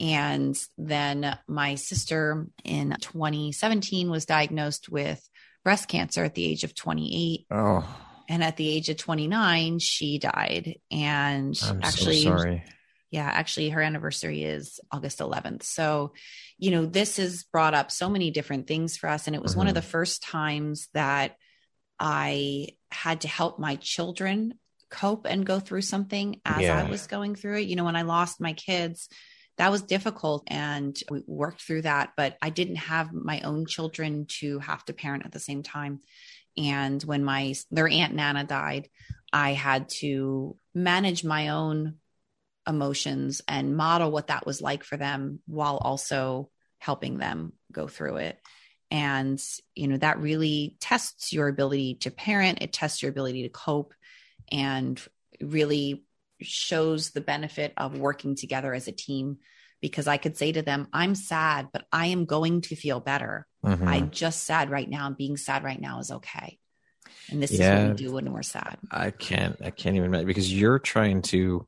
[0.00, 5.26] And then my sister in 2017 was diagnosed with
[5.62, 7.46] breast cancer at the age of 28.
[7.50, 8.00] Oh.
[8.28, 10.76] And at the age of 29, she died.
[10.90, 12.64] And I'm actually, so sorry.
[13.14, 15.62] Yeah, actually, her anniversary is August 11th.
[15.62, 16.14] So,
[16.58, 19.28] you know, this has brought up so many different things for us.
[19.28, 19.88] And it was one of the mm-hmm.
[19.88, 21.36] first times that
[22.00, 24.54] I had to help my children
[24.90, 26.76] cope and go through something as Yeah.
[26.76, 27.68] I was going through it.
[27.68, 29.08] You know, when I lost my kids,
[29.58, 34.26] that was difficult and we worked through that, but I didn't have my own children
[34.40, 36.00] to have to parent at the same time.
[36.56, 38.88] And when my their aunt Nana died,
[39.32, 41.98] I had to manage my own
[42.66, 48.16] emotions and model what that was like for them while also helping them go through
[48.16, 48.38] it.
[48.90, 49.42] And,
[49.74, 53.94] you know, that really tests your ability to parent, it tests your ability to cope,
[54.52, 55.00] and
[55.40, 56.04] really
[56.40, 59.38] shows the benefit of working together as a team.
[59.80, 63.46] Because I could say to them, I'm sad, but I am going to feel better.
[63.64, 63.86] Mhm.
[63.86, 66.58] I'm just sad right now, and being sad right now is okay.
[67.28, 67.88] And this is Yeah.
[67.88, 68.78] what we do when we're sad.
[68.90, 71.66] I can't I can't even imagine because you're trying to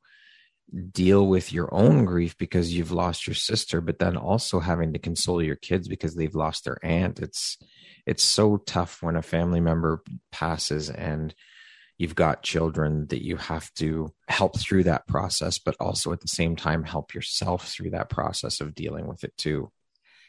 [0.92, 4.98] deal with your own grief because you've lost your sister, but then also having to
[4.98, 7.20] console your kids because they've lost their aunt.
[7.20, 7.58] It's
[8.06, 11.34] it's so tough when a family member passes and
[11.98, 16.28] you've got children that you have to help through that process, but also at the
[16.28, 19.70] same time help yourself through that process of dealing with it too.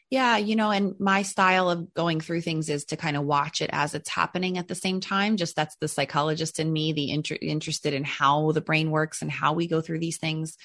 [0.10, 3.62] Yeah, you know, and my style of going through things is to kind of watch
[3.62, 5.36] it as it's happening at the same time.
[5.36, 9.30] Just that's the psychologist in me, the inter- interested in how the brain works and
[9.30, 10.58] how we go through these things.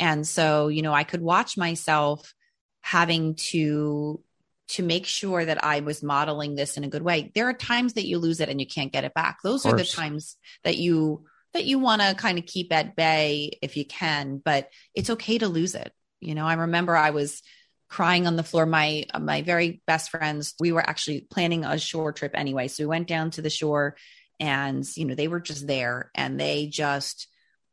[0.00, 2.34] And so, you know, I could watch myself
[2.80, 4.20] having to
[4.68, 7.32] to make sure that I was modeling this in a good way.
[7.34, 9.38] There are times that you lose it and you can't get it back.
[9.42, 13.58] Those are the times that you that you want to kind of keep at bay
[13.62, 15.92] if you can, but it's okay to lose it.
[16.20, 17.42] You know, I remember I was
[17.90, 18.64] crying on the floor.
[18.64, 22.68] My my very best friends, we were actually planning a shore trip anyway.
[22.68, 23.96] So we went down to the shore
[24.38, 27.26] and you know, they were just there and they just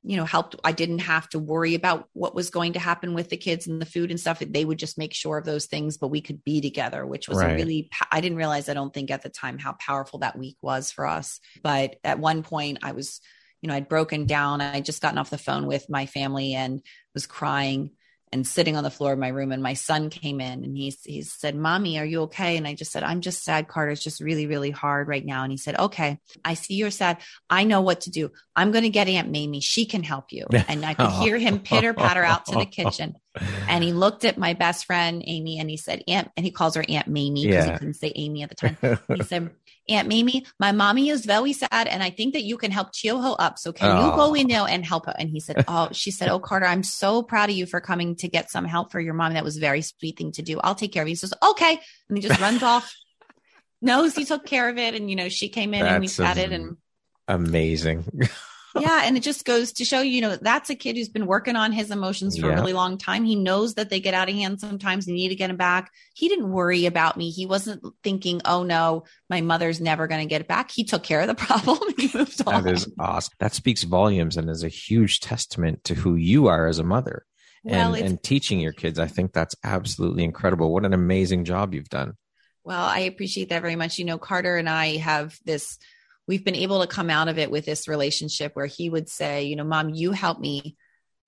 [0.04, 3.30] you know helped i didn't have to worry about what was going to happen with
[3.30, 5.98] the kids and the food and stuff they would just make sure of those things
[5.98, 7.58] but we could be together which was a Right.
[7.58, 10.92] really i didn't realize i don't think at the time how powerful that week was
[10.92, 13.20] for us but at one point i was
[13.62, 16.82] you know i'd broken down i just gotten off the phone with my family and
[17.14, 17.90] was crying
[18.34, 20.94] and sitting on the floor of my room and my son came in and he,
[21.06, 22.58] he said mommy are you okay?
[22.58, 23.92] And i just said i'm just sad carter.
[23.92, 25.44] It's just really really hard right now.
[25.44, 27.18] And he said okay i see you're sad.
[27.50, 28.32] I know what to do.
[28.56, 29.62] I'm going to get aunt mamie.
[29.62, 30.46] She can help you.
[30.68, 33.16] And i could hear him pitter patter out to the kitchen.
[33.70, 36.76] And he looked at my best friend amy and he said aunt and he calls
[36.76, 37.72] her aunt mamie because Yeah.
[37.74, 38.78] he couldn't say amy at the time.
[39.16, 39.52] He said
[39.90, 43.16] aunt mamie my mommy is very sad and i think that you can help cheer
[43.18, 43.58] her up.
[43.58, 44.34] So can you go Oh.
[44.34, 45.16] in there and help her?
[45.18, 48.16] And he said oh she said oh carter i'm so proud of you for coming
[48.18, 49.34] to get some help for your mom.
[49.34, 50.60] That was a very sweet thing to do.
[50.64, 51.12] I'll take care of you.
[51.12, 51.80] He says okay.
[52.10, 52.94] And he just runs off.
[53.82, 56.18] Knows he took care of it and you know she came in and we That's
[56.18, 56.78] chatted and
[57.28, 58.06] Amazing.
[58.82, 61.56] yeah and it just goes to show you know that's a kid who's been working
[61.56, 62.54] on his emotions for Yeah.
[62.54, 65.30] a really long time he knows that they get out of hand sometimes you need
[65.30, 69.42] to get him back he didn't worry about me he wasn't thinking oh no my
[69.42, 72.42] mother's never going to get it back he took care of the problem he moved
[72.48, 73.34] on That is awesome.
[73.40, 77.26] That speaks volumes and is a huge testament to who you are as a mother
[77.64, 78.98] well and, and teaching your kids.
[78.98, 80.74] I think that's absolutely incredible.
[80.74, 82.14] What an amazing job you've done.
[82.64, 83.98] Well, I appreciate that very much.
[83.98, 85.78] You know, Carter and I have this,
[86.28, 89.44] we've been able to come out of it with this relationship where he would say,
[89.44, 90.76] you know, mom, you helped me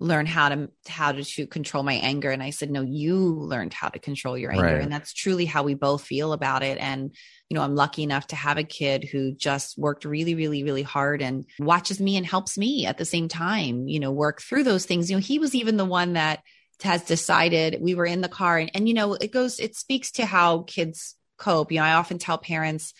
[0.01, 2.31] learn how to how to, to control my anger.
[2.31, 4.63] And i said no you learned how to control your anger.
[4.63, 4.81] Right.
[4.81, 6.77] and that's truly how we both feel about it.
[6.79, 7.13] And
[7.49, 10.83] you know i'm lucky enough to have a kid who just worked really really really
[10.83, 14.63] hard and watches me and helps me at the same time you know work through
[14.63, 15.09] those things.
[15.09, 16.43] You know he was even the one that
[16.81, 18.57] has decided we were in the car.
[18.57, 21.73] And, and you know it goes it speaks to how kids cope.
[21.73, 22.93] You know i often tell parents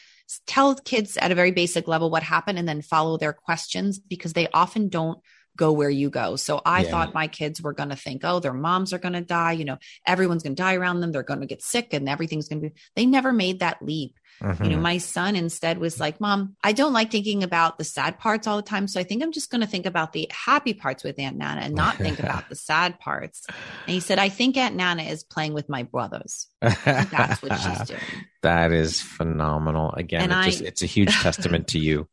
[0.45, 4.33] tell kids at a very basic level what happened and then follow their questions because
[4.33, 5.19] they often don't
[5.59, 6.35] go where you go.
[6.37, 6.89] So I Yeah.
[6.91, 9.51] thought my kids were going to think, oh, their moms are going to die.
[9.51, 11.11] You know, everyone's going to die around them.
[11.11, 14.15] They're going to get sick and everything's going to be, they never made that leap.
[14.41, 14.81] You know, Mhm.
[14.81, 18.55] my son instead was like, Mom, I don't like thinking about the sad parts all
[18.55, 18.87] the time.
[18.87, 21.59] So I think I'm just going to think about the happy parts with Aunt Nana
[21.59, 23.43] and not think about the sad parts.
[23.49, 26.47] And he said, I think Aunt Nana is playing with my brothers.
[26.61, 27.99] That's what she's doing.
[28.41, 29.91] That is phenomenal.
[29.91, 32.07] Again, it I- just, it's a huge testament to you.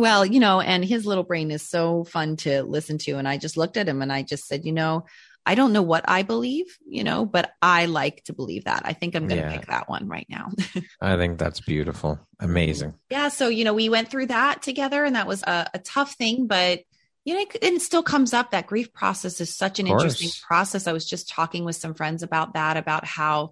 [0.00, 3.18] Well, you know, and his little brain is so fun to listen to.
[3.18, 5.04] And I just looked at him and I just said, you know,
[5.44, 8.80] I don't know what I believe, you know, but I like to believe that.
[8.86, 9.56] I think I'm going to Yeah.
[9.58, 10.48] pick that one right now.
[11.02, 12.18] I think that's beautiful.
[12.38, 12.94] Amazing.
[13.10, 13.28] yeah.
[13.28, 16.46] So, you know, we went through that together and that was a, a tough thing,
[16.46, 16.80] but
[17.26, 18.52] you know, and it still comes up.
[18.52, 20.86] That grief process is such an interesting process.
[20.86, 23.50] I was just talking with some friends about that, about how,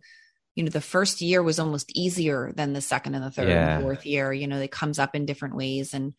[0.54, 3.74] you know, the first year was almost easier than the second and the third yeah.
[3.74, 4.32] and fourth year.
[4.32, 5.92] You know, it comes up in different ways.
[5.92, 6.14] And,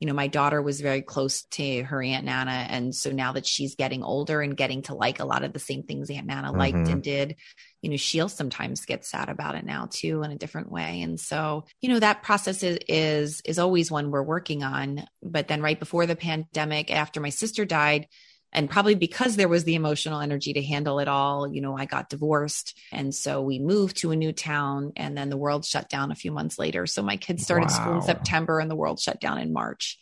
[0.00, 2.66] you know, my daughter was very close to her Aunt Nana.
[2.68, 5.58] And so now that she's getting older and getting to like a lot of the
[5.58, 6.58] same things Aunt Nana mm-hmm.
[6.58, 7.36] liked and did,
[7.82, 11.02] you know, she'll sometimes get sad about it now too in a different way.
[11.02, 15.04] And so, you know, that process is is is always one we're working on.
[15.22, 18.06] But then right before the pandemic, after my sister died,
[18.52, 21.84] and probably because there was the emotional energy to handle it all you know i
[21.84, 25.88] got divorced and so we moved to a new town and then the world shut
[25.88, 27.74] down a few months later so my kids started wow.
[27.74, 29.98] school in september and the world shut down in march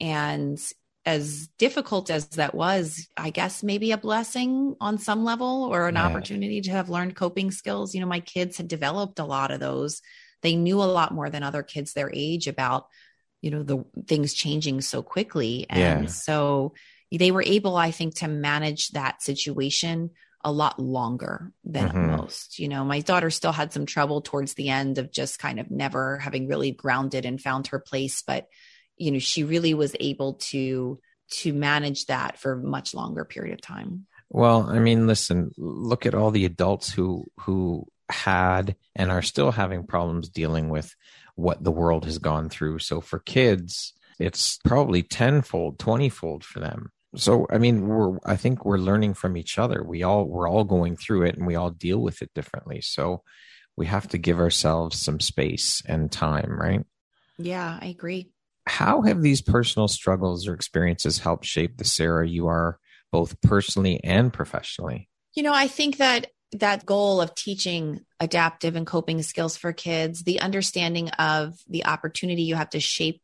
[0.00, 0.60] and
[1.06, 5.94] as difficult as that was, I guess maybe a blessing on some level or an
[5.94, 6.06] yeah.
[6.06, 7.94] opportunity to have learned coping skills.
[7.94, 10.02] You know, my kids had developed a lot of those.
[10.42, 12.86] They knew a lot more than other kids their age about,
[13.40, 15.66] you know, the things changing so quickly.
[15.70, 16.10] And yeah.
[16.10, 16.74] so
[17.10, 20.10] they were able, I think, to manage that situation
[20.42, 22.16] a lot longer than mm-hmm.
[22.16, 22.58] most.
[22.58, 25.70] You know, my daughter still had some trouble towards the end of just kind of
[25.70, 28.48] never having really grounded and found her place, but
[29.00, 33.54] you know she really was able to to manage that for a much longer period
[33.54, 39.10] of time well i mean listen look at all the adults who who had and
[39.10, 40.94] are still having problems dealing with
[41.34, 46.92] what the world has gone through so for kids it's probably tenfold twentyfold for them
[47.16, 49.82] so i mean we're i think we're learning from each other.
[49.82, 52.80] We all we're all going through it and we all deal with it differently.
[52.80, 53.22] So
[53.76, 56.84] we have to give ourselves some space and time right?
[57.38, 58.30] Yeah i agree.
[58.66, 62.78] How have these personal struggles or experiences helped shape the Sarah you are
[63.10, 65.08] both personally and professionally?
[65.34, 70.22] You know, I think that that goal of teaching adaptive and coping skills for kids,
[70.22, 73.22] the understanding of the opportunity you have to shape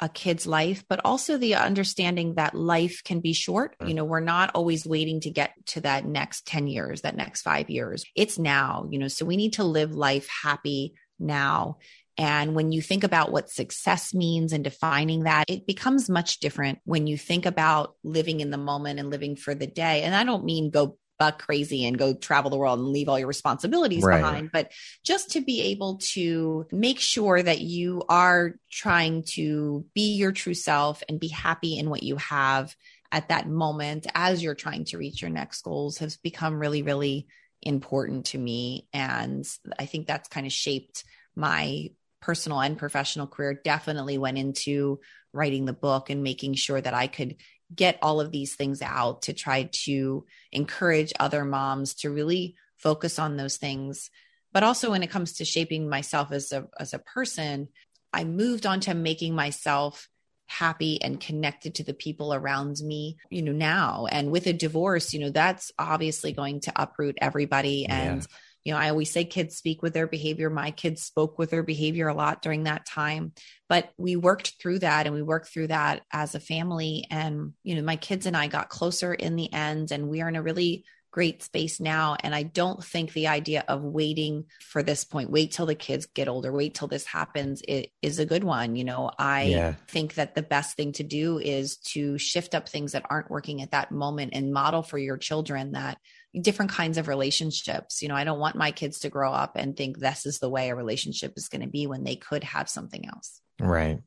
[0.00, 3.76] a kid's life, but also the understanding that life can be short.
[3.78, 3.88] Mm.
[3.88, 7.42] You know, we're not always waiting to get to that next 10 years, that next
[7.42, 8.04] five years.
[8.14, 11.78] It's now, you know, so we need to live life happy now
[12.18, 16.80] and when you think about what success means and defining that, it becomes much different
[16.84, 20.02] when you think about living in the moment and living for the day.
[20.02, 23.18] And I don't mean go buck crazy and go travel the world and leave all
[23.18, 24.20] your responsibilities right.
[24.20, 24.72] behind, but
[25.04, 30.54] just to be able to make sure that you are trying to be your true
[30.54, 32.74] self and be happy in what you have
[33.10, 37.26] at that moment as you're trying to reach your next goals has become really, really
[37.62, 38.86] important to me.
[38.92, 39.46] And
[39.78, 41.04] I think that's kind of shaped
[41.34, 45.00] my personal and professional career definitely went into
[45.32, 47.36] writing the book and making sure that I could
[47.74, 53.18] get all of these things out to try to encourage other moms to really focus
[53.18, 54.10] on those things.
[54.52, 57.68] But also when it comes to shaping myself as a as a person
[58.12, 60.08] i moved on to making myself
[60.46, 64.06] happy and connected to the people around me you know now.
[64.10, 67.86] And with a divorce you know that's obviously going to uproot everybody.
[67.86, 68.26] And yeah
[68.68, 70.50] you know, I always say kids speak with their behavior.
[70.50, 73.32] My kids spoke with their behavior a lot during that time,
[73.66, 77.06] but we worked through that and we worked through that as a family.
[77.10, 80.28] And, you know, my kids and I got closer in the end, and we are
[80.28, 82.14] in a really great space now.
[82.22, 86.04] And I don't think the idea of waiting for this point, wait till the kids
[86.04, 88.76] get older, wait till this happens, it is a good one.
[88.76, 89.74] You know, I yeah.
[89.88, 93.62] think that the best thing to do is to shift up things that aren't working
[93.62, 95.96] at that moment and model for your children that
[96.40, 98.02] different kinds of relationships.
[98.02, 100.50] You know, I don't want my kids to grow up and think this is the
[100.50, 103.40] way a relationship is going to be when they could have something else.
[103.60, 104.00] Right.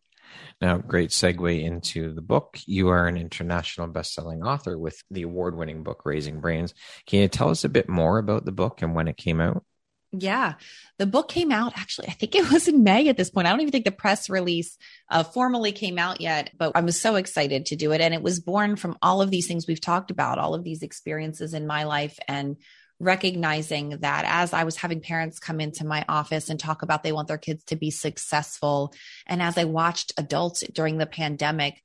[0.62, 2.58] Now, great segue into the book.
[2.66, 6.74] You are an international best-selling author with the award-winning book Raising Brains.
[7.06, 9.66] Can you tell us a bit more about the book and when it came out?
[10.14, 10.56] Yeah.
[10.98, 13.48] The book came out actually, I think it was in May at this point.
[13.48, 14.78] I don't even think the press release
[15.10, 18.02] uh, formally came out yet, but I was so excited to do it.
[18.02, 20.84] And it was born from all of these things we've talked about, all of these
[20.84, 22.58] experiences in my life and
[23.00, 27.12] recognizing that as I was having parents come into my office and talk about they
[27.12, 28.94] want their kids to be successful.
[29.26, 31.82] And as I watched adults during the pandemic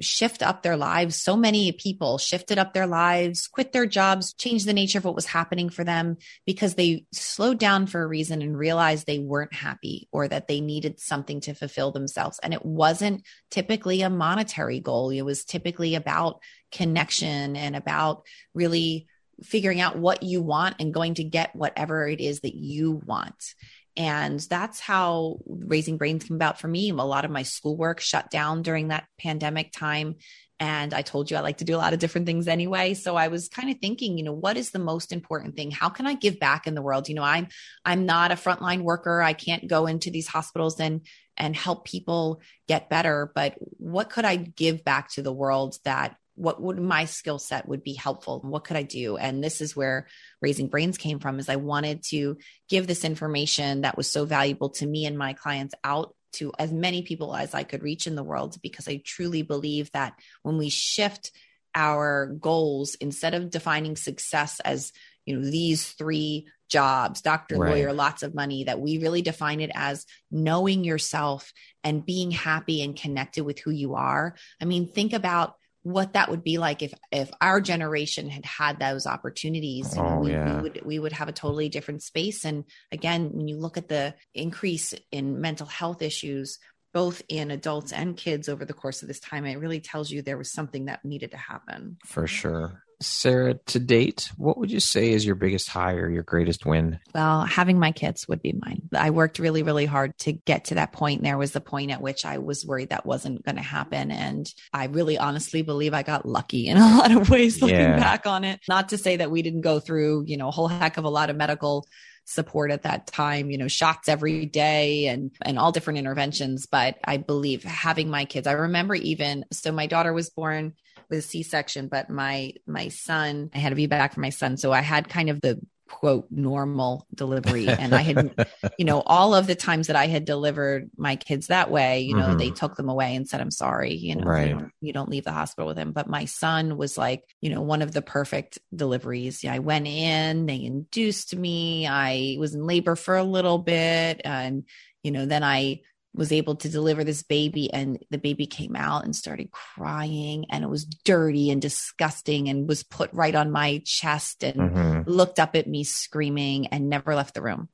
[0.00, 1.16] shift up their lives.
[1.16, 5.14] So many people shifted up their lives, quit their jobs, changed the nature of what
[5.14, 9.54] was happening for them because they slowed down for a reason and realized they weren't
[9.54, 12.40] happy or that they needed something to fulfill themselves.
[12.42, 15.10] And it wasn't typically a monetary goal.
[15.10, 16.40] It was typically about
[16.72, 19.06] connection and about really
[19.42, 23.54] figuring out what you want and going to get whatever it is that you want.
[23.96, 26.90] And that's how Raising Brains came about for me.
[26.90, 30.16] A lot of my schoolwork shut down during that pandemic time.
[30.60, 32.94] And I told you I like to do a lot of different things anyway.
[32.94, 35.70] So I was kind of thinking, you know, what is the most important thing?
[35.70, 37.08] How can I give back in the world?
[37.08, 37.48] You know, I'm
[37.84, 39.20] I'm not a frontline worker.
[39.20, 41.06] I can't go into these hospitals and
[41.36, 46.16] and help people get better, but what could I give back to the world that
[46.36, 49.76] what would my skill set would be helpful what could i do and this is
[49.76, 50.06] where
[50.44, 52.36] raising brains came from is i wanted to
[52.68, 56.70] give this information that was so valuable to me and my clients out to as
[56.70, 60.58] many people as i could reach in the world because i truly believe that when
[60.58, 61.32] we shift
[61.74, 64.92] our goals instead of defining success as
[65.24, 67.70] you know these three jobs doctor right.
[67.70, 72.82] lawyer lots of money that we really define it as knowing yourself and being happy
[72.82, 76.82] and connected with who you are i mean think about what that would be like
[76.82, 80.56] if if our generation had had those opportunities oh, we, yeah.
[80.56, 82.44] we, would we would have a totally different space.
[82.44, 86.58] And again when you look at the increase in mental health issues
[86.94, 90.22] both in adults and kids over the course of this time it really tells you
[90.22, 91.98] there was something that needed to happen.
[92.04, 96.22] For sure Sarah, to date, what would you say is your biggest high or your
[96.22, 96.98] greatest win?
[97.14, 98.82] Well, having my kids would be mine.
[98.94, 101.22] I worked really, really hard to get to that point.
[101.22, 104.10] There was the point at which I was worried that wasn't going to happen.
[104.10, 107.98] And I really honestly believe I got lucky in a lot of ways looking yeah.
[107.98, 108.60] back on it.
[108.68, 111.10] Not to say that we didn't go through, you know, a whole heck of a
[111.10, 111.86] lot of medical
[112.24, 116.96] support at that time, you know, shots every day and and all different interventions, but
[117.04, 118.46] I believe having my kids.
[118.46, 120.74] I remember even so my daughter was born
[121.10, 124.56] with a C-section, but my my son, I had to be back for my son.
[124.56, 125.60] So I had kind of the
[125.94, 127.68] quote normal delivery.
[127.84, 128.46] And i had
[128.78, 132.14] you know all of the times that i had delivered my kids that way you
[132.14, 132.38] know mm-hmm.
[132.38, 134.48] they took them away and said i'm sorry you know right.
[134.48, 137.50] you, don't, you, don't, leave the hospital with him but my son was like you
[137.50, 139.44] know one of the perfect deliveries.
[139.44, 141.86] I went in they induced me.
[141.86, 144.20] I was in labor for a little bit.
[144.24, 144.64] And
[145.02, 145.80] you know then i
[146.14, 150.62] was able to deliver this baby and the baby came out and started crying and
[150.62, 155.10] it was dirty and disgusting and was put right on my chest and mm-hmm.
[155.10, 157.68] looked up at me screaming and never left the room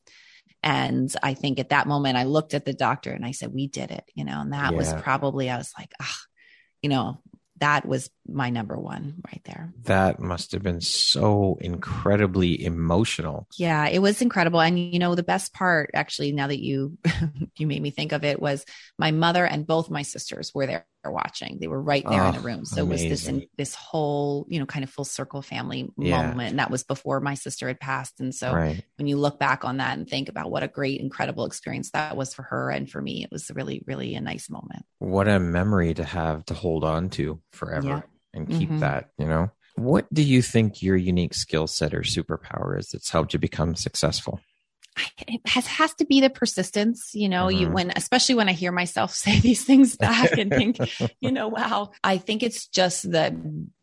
[0.62, 3.66] and i think at that moment i looked at the doctor and i said we
[3.66, 4.78] did it you know and that yeah.
[4.78, 6.18] was probably i was like ah
[6.82, 7.20] you know
[7.60, 9.72] that was my number one right there.
[9.84, 13.46] That must have been so incredibly emotional.
[13.56, 14.60] Yeah, it was incredible.
[14.60, 16.98] And you know, the best part actually now that you
[17.56, 18.64] you made me think of it was
[18.98, 21.58] my mother and both my sisters were there watching.
[21.60, 22.64] They were right there oh, in the room.
[22.64, 23.06] So amazing.
[23.06, 26.26] it was this in, this whole, you know, kind of full circle family yeah.
[26.26, 26.50] moment.
[26.50, 28.20] And that was before my sister had passed.
[28.20, 28.84] And so right.
[28.96, 32.16] when you look back on that and think about what a great, incredible experience that
[32.16, 34.84] was for her and for me, it was really, really a nice moment.
[34.98, 38.00] What a memory to have to hold on to forever yeah.
[38.34, 38.80] and keep mm-hmm.
[38.80, 39.50] that, you know.
[39.76, 43.76] What do you think your unique skill set or superpower is that's helped you become
[43.76, 44.40] successful?
[45.26, 47.62] It has has to be the persistence you know mm-hmm.
[47.62, 50.78] you when especially when i hear myself say these things back and think
[51.20, 53.34] you know wow i think it's just the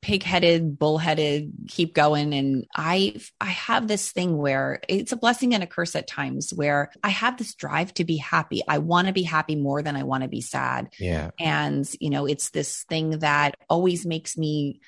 [0.07, 2.33] pig-headed bullheaded keep going.
[2.33, 6.53] And i i have this thing where it's a blessing and a curse at times
[6.53, 8.61] where i have this drive to be happy.
[8.67, 10.93] I want to be happy more than i want to be sad.
[10.97, 11.31] Yeah.
[11.39, 14.79] And you know it's this thing that always makes me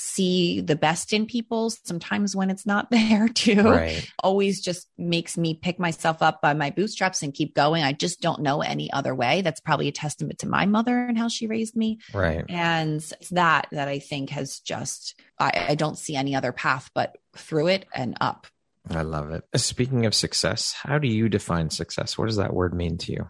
[0.00, 3.62] see the best in people sometimes when it's not there too.
[3.62, 4.08] Right.
[4.22, 7.82] always just makes me pick myself up by my bootstraps and keep going.
[7.82, 9.42] I just don't know any other way.
[9.42, 11.98] That's probably a testament to my mother and how she raised me.
[12.14, 12.44] Right.
[12.48, 16.90] And it's that that i think has just I, I don't see any other path
[16.94, 18.46] but through it and up.
[18.90, 19.44] I love it.
[19.56, 22.16] Speaking of success how do you define success?
[22.16, 23.28] What does that word mean to you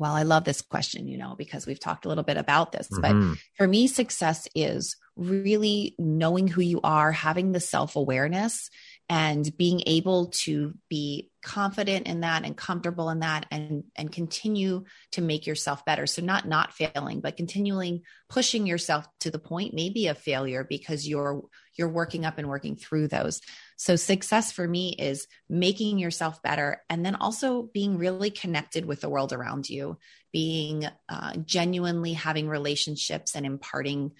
[0.00, 2.88] well, I love this question, you know, because we've talked a little bit about this.
[2.88, 3.32] Mm-hmm.
[3.32, 8.70] But for me, success is really knowing who you are, having the self awareness,
[9.10, 14.84] and being able to be confident in that and comfortable in that and and continue
[15.10, 16.06] to make yourself better.
[16.06, 21.08] So not not failing but continuing pushing yourself to the point maybe of failure because
[21.08, 21.42] you're
[21.74, 23.40] you're working up and working through those.
[23.76, 29.00] So success for me is making yourself better and then also being really connected with
[29.00, 29.98] the world around you
[30.32, 34.12] being uh, genuinely having relationships and imparting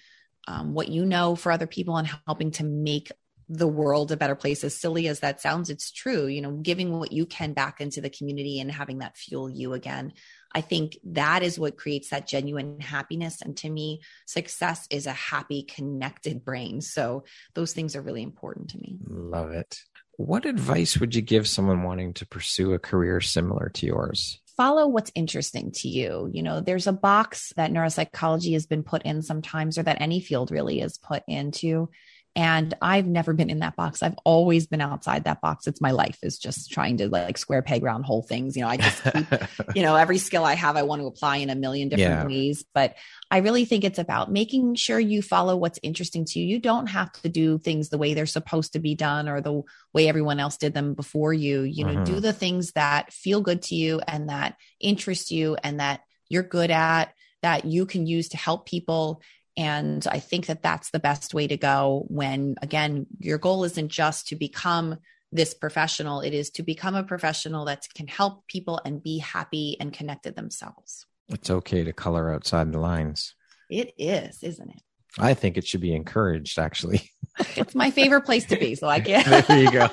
[0.47, 3.11] um, what you know for other people and helping to make
[3.49, 6.97] the world a better place as silly as that sounds it's true you know giving
[6.97, 10.13] what you can back into the community and having that fuel you again
[10.53, 15.11] i think that is what creates that genuine happiness and to me success is a
[15.11, 17.23] happy connected brain so
[17.53, 19.79] those things are really important to me love it
[20.17, 24.85] what advice would you give someone wanting to pursue a career similar to yours follow
[24.85, 26.29] what's interesting to you.
[26.31, 30.19] You know, there's a box that neuropsychology has been put in sometimes, or that any
[30.19, 31.89] field really is put into.
[32.33, 34.01] And I've never been in that box.
[34.01, 35.67] I've always been outside that box.
[35.67, 38.55] It's my life is just trying to like square peg round hole things.
[38.55, 39.27] You know, I just keep,
[39.75, 42.25] you know, every skill I have, I want to apply in a million different yeah.
[42.25, 42.63] ways.
[42.73, 42.95] But
[43.29, 46.45] I really think it's about making sure you follow what's interesting to you.
[46.45, 49.63] You don't have to do things the way they're supposed to be done or the
[49.93, 51.63] way everyone else did them before you.
[51.63, 52.03] You know, mm-hmm.
[52.05, 56.43] do the things that feel good to you and that interest you and that you're
[56.43, 59.21] good at that you can use to help people
[59.57, 63.89] and I think that that's the best way to go when, again, your goal isn't
[63.89, 64.97] just to become
[65.31, 69.77] this professional, it is to become a professional that can help people and be happy
[69.79, 71.05] and connected themselves.
[71.29, 73.35] It's okay to color outside the lines.
[73.69, 74.81] It is, isn't it?
[75.17, 77.09] I think it should be encouraged, actually.
[77.55, 78.75] it's my favorite place to be.
[78.75, 79.89] So I get there you go.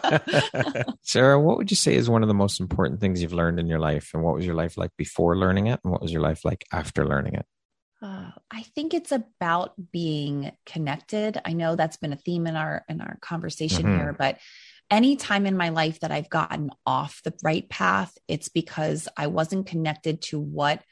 [1.03, 3.67] Sarah, what would you say is one of the most important things you've learned in
[3.67, 4.11] your life?
[4.15, 5.81] And what was your life like before learning it?
[5.83, 7.47] And what was your life like after learning it?
[8.01, 11.41] Uh, I think it's about being connected.
[11.45, 13.97] I know that's been a theme in our in our conversation mm-hmm.
[13.97, 14.39] here, but
[14.91, 19.27] any time in my life that I've gotten off the right path, it's because I
[19.27, 20.83] wasn't connected to what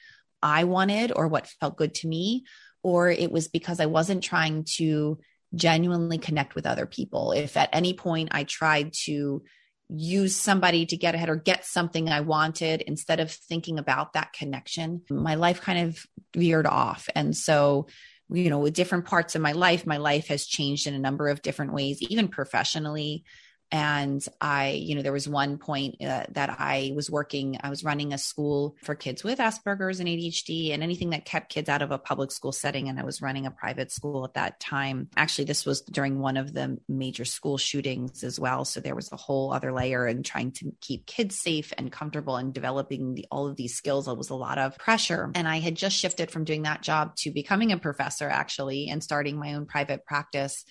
[0.43, 2.45] I wanted or what felt good to me,
[2.83, 5.19] or it was because I wasn't trying to
[5.55, 7.33] genuinely connect with other people.
[7.33, 9.45] If at any point I tried to
[9.89, 14.33] use somebody to get ahead or get something I wanted instead of thinking about that
[14.33, 17.09] connection, my life kind of veered off.
[17.15, 17.87] And so,
[18.29, 21.29] you know, with different parts of my life, my life has changed in a number
[21.29, 23.25] of different ways, even professionally
[23.73, 27.85] and i you know there was one point uh, that i was working i was
[27.85, 31.83] running a school for kids with asperger's and adhd and anything that kept kids out
[31.83, 32.89] of a public school setting.
[32.89, 35.09] And i was running a private school at that time.
[35.17, 38.65] Actually this was during one of the major school shootings as well.
[38.65, 42.37] So there was a whole other layer and trying to keep kids safe and comfortable
[42.37, 44.09] and developing the, all of these skills.
[44.09, 45.31] It was a lot of pressure.
[45.35, 49.03] And i had just shifted from doing that job to becoming a professor actually and
[49.03, 50.65] starting my own private practice.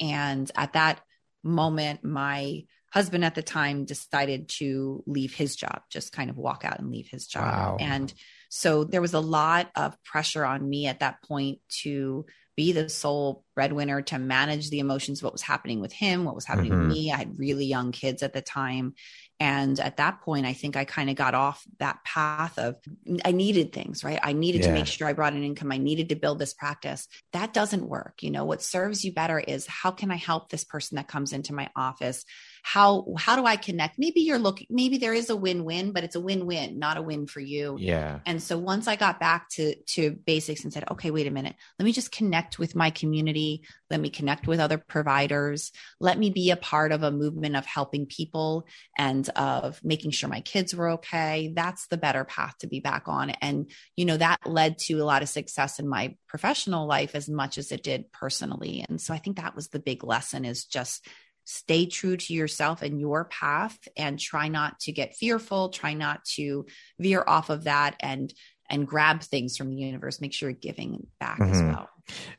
[0.00, 1.00] And at that
[1.42, 6.64] moment, my husband at the time decided to leave his job, just kind of walk
[6.64, 7.44] out and leave his job.
[7.44, 7.76] Wow.
[7.80, 8.12] And
[8.48, 12.24] so there was a lot of pressure on me at that point to
[12.56, 16.44] be the sole breadwinner to manage the emotions what was happening with him what was
[16.44, 16.88] happening mm-hmm.
[16.88, 18.94] with me i had really young kids at the time
[19.40, 22.76] and at that point i think i kind of got off that path of
[23.24, 24.18] i needed things right?
[24.22, 24.68] I needed yeah.
[24.68, 25.72] to make sure i brought an income.
[25.72, 27.08] I needed to build this practice.
[27.32, 28.44] That doesn't work you know?
[28.44, 31.68] What serves you better is how can i help this person that comes into my
[31.76, 32.24] office
[32.62, 33.98] how how do i connect?
[33.98, 37.26] Maybe you're looking maybe there is a win-win but it's a win-win not a win
[37.26, 37.76] for you.
[37.78, 38.20] Yeah.
[38.26, 41.56] And so once i got back to to basics and said okay wait a minute.
[41.78, 43.62] Let me just connect with my community.
[43.90, 45.72] Let me connect with other providers.
[46.00, 50.28] Let me be a part of a movement of helping people and of making sure
[50.28, 51.52] my kids were okay.
[51.54, 53.30] That's the better path to be back on.
[53.30, 57.28] And you know that led to a lot of success in my professional life as
[57.28, 58.84] much as it did personally.
[58.88, 61.06] And so i think that was the big lesson is just
[61.50, 66.22] stay true to yourself and your path and try not to get fearful try not
[66.26, 66.66] to
[66.98, 68.34] veer off of that and
[68.68, 71.54] and grab things from the universe make sure you're giving back mm-hmm.
[71.54, 71.88] as well.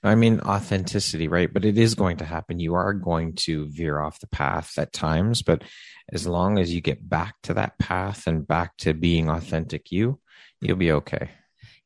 [0.04, 1.52] I mean authenticity right?
[1.52, 2.60] But it is going to happen.
[2.60, 5.64] You are going to veer off the path at times but
[6.14, 10.20] as long as you get back to that path and back to being authentic you
[10.62, 11.32] you'll be okay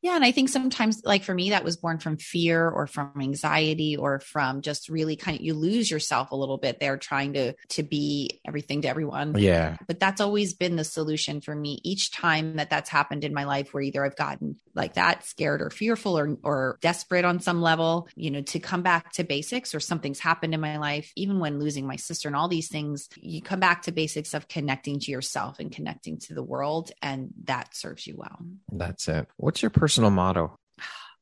[0.04, 0.16] yeah.
[0.16, 3.96] And I think sometimes, like for me, that was born from fear or from anxiety
[3.96, 7.54] or from just really kind of, you lose yourself a little bit there trying to,
[7.70, 9.34] to be everything to everyone.
[9.38, 9.78] Yeah.
[9.88, 11.80] But that's always been the solution for me.
[11.84, 15.62] Each time that that's happened in my life where either I've gotten like that scared
[15.62, 19.74] or fearful or, or desperate on some level, you know, to come back to basics
[19.74, 23.08] or something's happened in my life, even when losing my sister and all these things,
[23.16, 26.92] you come back to basics of connecting to yourself and connecting to the world.
[27.02, 28.38] And that serves you well.
[28.70, 29.28] That's it.
[29.36, 30.58] What's your personal personal motto?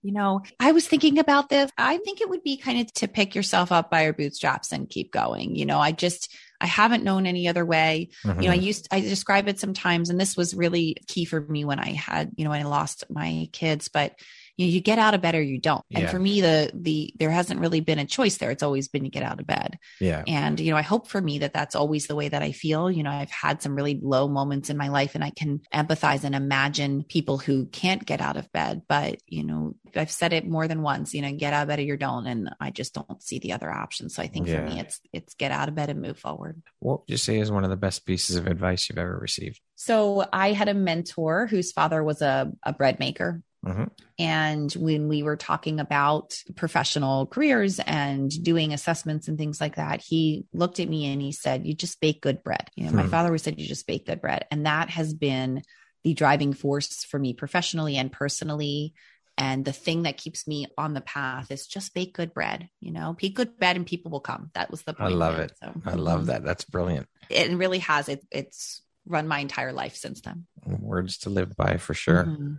[0.03, 1.71] You know, I was thinking about this.
[1.79, 4.89] I think it would be kind of to pick yourself up by your bootstraps and
[4.89, 5.55] keep going.
[5.55, 8.11] You know, I just, I haven't known any other way.
[8.25, 8.41] Mm-hmm.
[8.41, 8.67] You know, I mm-hmm.
[8.67, 12.31] used, I describe it sometimes, and this was really key for me when I had,
[12.37, 14.15] you know, when I lost my kids, but
[14.57, 15.85] you, know, you get out of bed or you don't.
[15.91, 16.11] And yeah.
[16.11, 18.51] for me, the the there hasn't really been a choice there.
[18.51, 19.79] It's always been you get out of bed.
[20.01, 20.23] Yeah.
[20.27, 22.91] And you know, I hope for me that that's always the way that I feel.
[22.91, 26.25] You know, I've had some really low moments in my life, and I can empathize
[26.25, 28.83] and imagine people who can't get out of bed.
[28.89, 31.15] But you know, I've said it more than once.
[31.15, 33.53] You know, get out of bed or you don't, and I just don't see the
[33.53, 34.11] other option.
[34.11, 34.57] So I think yeah.
[34.57, 36.63] for me, it's it's get out of bed and move forward.
[36.79, 39.61] What would you say is one of the best pieces of advice you've ever received?
[39.77, 43.85] So I had a mentor whose father was a, a bread maker Mm-hmm.
[44.19, 50.01] And when we were talking about professional careers and doing assessments and things like that,
[50.01, 52.71] he looked at me and he said, You just bake good bread.
[52.75, 52.97] You know, hmm.
[52.97, 54.47] my father always said, You just bake good bread.
[54.51, 55.63] And that has been
[56.03, 58.95] the driving force for me professionally and personally.
[59.39, 62.93] And the thing that keeps me on the path is just bake good bread, you
[62.93, 64.51] know, bake good bread and people will come.
[64.55, 65.13] That was the point.
[65.13, 65.53] I love it.
[65.63, 66.45] So, I love that.
[66.45, 67.09] That's brilliant.
[67.31, 68.09] It really has.
[68.09, 70.47] It, it's run my entire life since then.
[70.67, 72.25] Words to live by for sure.
[72.25, 72.55] Mm-hmm.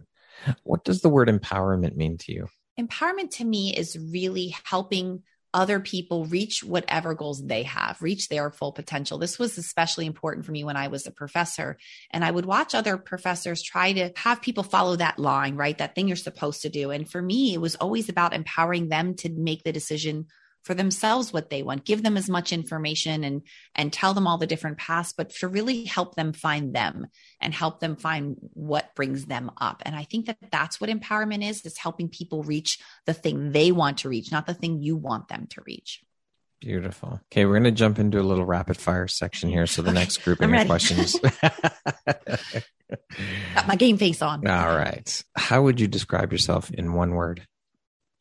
[0.63, 2.47] What does the word empowerment mean to you?
[2.79, 5.23] Empowerment to me is really helping
[5.53, 9.19] other people reach whatever goals they have, reach their full potential.
[9.19, 11.77] This was especially important for me when I was a professor.
[12.09, 15.77] And I would watch other professors try to have people follow that line, right?
[15.77, 16.89] That thing you're supposed to do.
[16.89, 20.25] And for me, it was always about empowering them to make the decision
[20.63, 23.41] for themselves what they want give them as much information and
[23.75, 27.07] and tell them all the different paths but to really help them find them
[27.39, 31.47] and help them find what brings them up and i think that that's what empowerment
[31.47, 34.95] is is helping people reach the thing they want to reach not the thing you
[34.95, 36.01] want them to reach
[36.63, 37.19] Beautiful.
[37.25, 39.67] Okay, we're going to jump into a little rapid fire section here.
[39.67, 41.19] So the okay, next group of questions.
[43.53, 44.47] Got my game face on.
[44.47, 45.23] All right.
[45.35, 47.45] How would you describe yourself in one word?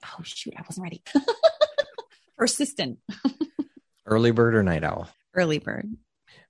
[0.04, 1.02] Oh shoot, I wasn't ready.
[2.36, 2.98] persistent.
[4.06, 5.08] Early bird or night owl?
[5.34, 5.88] Early bird.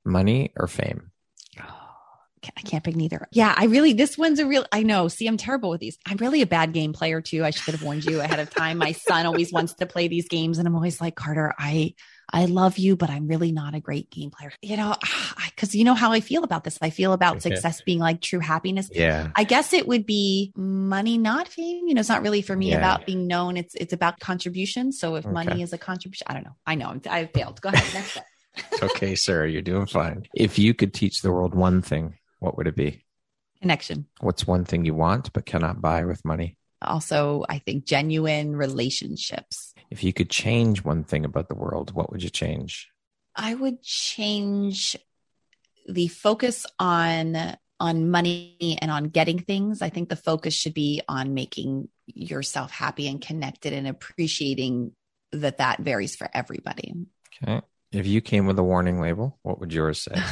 [0.05, 1.11] Money or fame?
[1.61, 1.91] Oh,
[2.57, 3.29] I can't pick neither.
[3.31, 5.09] Yeah, I really, this one's a real, I know.
[5.09, 5.99] See, I'm terrible with these.
[6.07, 7.45] I'm really a bad game player too.
[7.45, 8.79] I should have warned you ahead of time.
[8.79, 11.95] My son always wants to play these games and I'm always like, Carter, I,
[12.33, 14.53] I love you, but I'm really not a great game player.
[14.63, 14.97] You know,
[15.45, 16.79] because you know how I feel about this.
[16.81, 18.91] I feel about success being like true happiness.
[18.93, 19.31] Yeah.
[19.37, 21.87] I guess it would be money, not fame.
[21.87, 22.79] You know, it's not really for me yeah.
[22.79, 23.57] about being known.
[23.57, 24.93] It's it's about contribution.
[24.93, 25.33] So if okay.
[25.33, 26.57] money is a contribution, I don't know.
[26.67, 27.61] I know I failed.
[27.61, 27.95] Go ahead.
[27.95, 28.27] Next step.
[28.83, 30.27] okay, sir, you're doing fine.
[30.35, 33.05] If you could teach the world one thing, what would it be?
[33.61, 34.07] Connection.
[34.21, 36.57] What's one thing you want but cannot buy with money?
[36.83, 39.72] Also, I think genuine relationships.
[39.93, 42.91] If you could change one thing about the world, what would you change?
[43.37, 44.97] I would change
[45.87, 47.37] the focus on
[47.79, 49.83] on money and on getting things.
[49.83, 54.93] I think the focus should be on making yourself happy and connected and appreciating
[55.33, 56.95] that that varies for everybody.
[57.43, 57.61] Okay.
[57.91, 60.15] If you came with a warning label, what would yours say?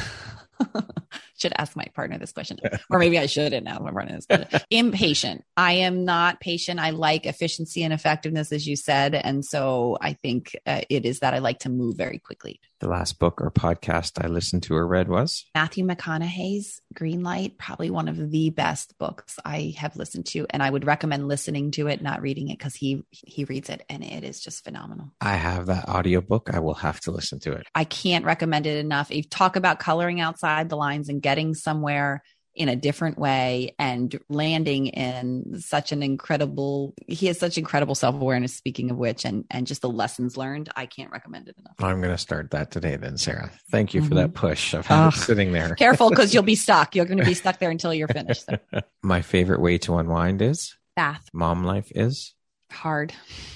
[1.37, 2.59] should ask my partner this question,
[2.89, 4.61] or maybe I shouldn't ask my partner this question.
[4.69, 5.43] Impatient.
[5.57, 6.79] I am not patient.
[6.79, 11.19] I like efficiency and effectiveness, as you said, and so I think uh, it is
[11.19, 12.59] that I like to move very quickly.
[12.81, 17.59] The last book or podcast I listened to or read was Matthew McConaughey's Green Light.
[17.59, 21.69] Probably one of the best books I have listened to, and I would recommend listening
[21.71, 25.13] to it, not reading it, because he he reads it, and it is just phenomenal.
[25.21, 26.49] I have that audiobook.
[26.51, 27.67] I will have to listen to it.
[27.75, 29.11] I can't recommend it enough.
[29.11, 32.23] If you talk about coloring outside the lines and getting somewhere
[32.53, 38.53] in a different way and landing in such an incredible he has such incredible self-awareness
[38.53, 41.75] speaking of which and and just the lessons learned i can't recommend it enough.
[41.79, 43.51] I'm going to start that today then sarah.
[43.71, 44.09] Thank you mm-hmm.
[44.09, 44.47] for that mm-hmm.
[44.47, 45.75] push of oh, sitting there.
[45.75, 46.95] careful because you'll be stuck.
[46.95, 48.57] You're going to be stuck there until you're finished so.
[49.01, 50.75] my favorite way to unwind is?
[50.95, 51.29] Bath.
[51.33, 52.33] Mom life is?
[52.71, 53.13] Hard.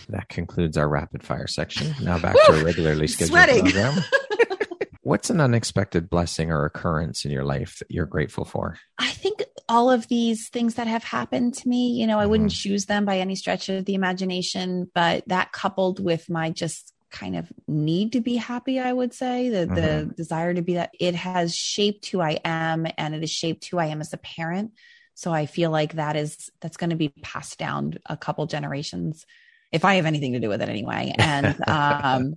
[0.09, 1.93] That concludes our rapid fire section.
[2.01, 4.03] Now back to a regularly scheduled program
[5.05, 8.79] What's an unexpected blessing or occurrence in your life that you're grateful for?
[8.97, 12.31] I think all of these things that have happened to me, you know, I mm-hmm.
[12.31, 16.91] wouldn't choose them by any stretch of the imagination, but that coupled with my just
[17.11, 19.75] kind of need to be happy, I would say, the, mm-hmm.
[19.75, 23.67] the desire to be that it has shaped who I am and it has shaped
[23.67, 24.71] who I am as a parent.
[25.13, 29.23] So I feel like that is that's going to be passed down a couple generations
[29.75, 31.13] if I have anything to do with it anyway.
[31.17, 32.33] And um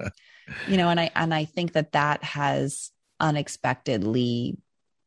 [0.66, 4.57] you know and i and i think that that has unexpectedly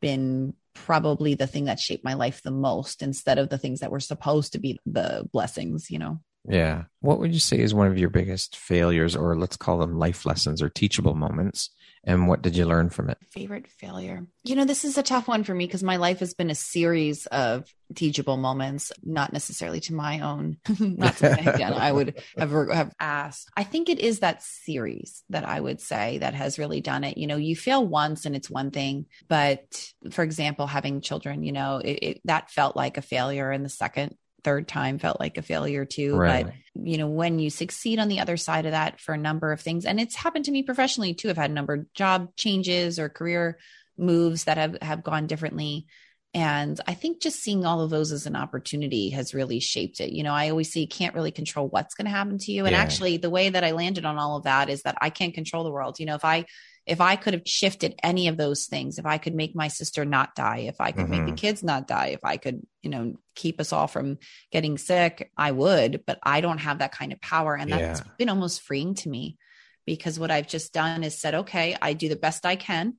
[0.01, 3.91] been probably the thing that shaped my life the most instead of the things that
[3.91, 7.87] were supposed to be the blessings you know yeah what would you say is one
[7.87, 11.69] of your biggest failures or let's call them life lessons or teachable moments
[12.03, 13.17] and what did you learn from it?
[13.31, 14.25] Favorite failure.
[14.43, 16.55] You know, this is a tough one for me because my life has been a
[16.55, 22.93] series of teachable moments, not necessarily to my own, not something I, would have, have
[22.99, 23.49] asked.
[23.55, 27.17] I think it is that series that I would say that has really done it.
[27.17, 31.51] You know, you fail once and it's one thing, but for example, having children, you
[31.51, 33.51] know, it, it that felt like a failure.
[33.51, 36.15] in the second third time felt like a failure too.
[36.15, 36.45] Right.
[36.45, 36.53] But
[36.87, 39.61] you know, when you succeed on the other side of that for a number of
[39.61, 41.29] things, and it's happened to me professionally too.
[41.29, 43.59] I've had a number of job changes or career
[43.97, 45.85] moves that have have gone differently.
[46.33, 50.13] And I think just seeing all of those as an opportunity has really shaped it.
[50.13, 52.65] You know, I always say you can't really control what's going to happen to you.
[52.65, 52.81] And yeah.
[52.81, 55.65] actually, the way that I landed on all of that is that I can't control
[55.65, 55.99] the world.
[55.99, 56.45] You know, if I
[56.85, 60.03] if I could have shifted any of those things, if I could make my sister
[60.03, 61.11] not die, if I could mm-hmm.
[61.11, 61.35] make the mm-hmm.
[61.35, 64.17] kids not die, if I could, you know, keep us all from
[64.51, 67.55] getting sick, I would, but I don't have that kind of power.
[67.55, 68.05] And that's yeah.
[68.17, 69.37] been almost freeing to me
[69.85, 72.95] because what I've just done is said, okay, I do the best I can.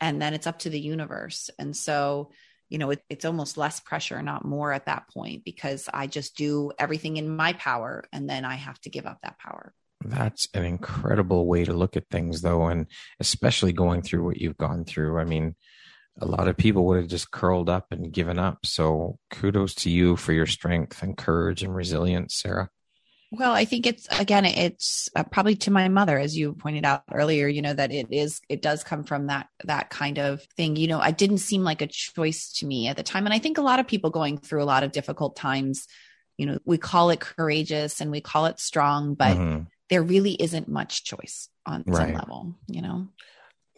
[0.00, 1.50] And then it's up to the universe.
[1.58, 2.30] And so,
[2.68, 6.36] you know, it, it's almost less pressure, not more at that point, because I just
[6.36, 9.72] do everything in my power and then I have to give up that power.
[10.08, 12.66] That's an incredible way to look at things, though.
[12.66, 12.86] And
[13.20, 15.18] especially going through what you've gone through.
[15.18, 15.54] I mean,
[16.20, 18.64] a lot of people would have just curled up and given up.
[18.64, 22.70] So kudos to you for your strength and courage and resilience, Sarah.
[23.32, 27.02] Well, I think it's again, it's uh, probably to my mother, as you pointed out
[27.12, 27.48] earlier.
[27.48, 30.76] You know that it is, it does come from that that kind of thing.
[30.76, 33.40] You know, it didn't seem like a choice to me at the time, and I
[33.40, 35.86] think a lot of people going through a lot of difficult times.
[36.38, 39.62] You know, we call it courageous and we call it strong, but mm-hmm.
[39.90, 42.08] There really isn't much choice on right.
[42.08, 42.54] some level.
[42.68, 43.08] You know,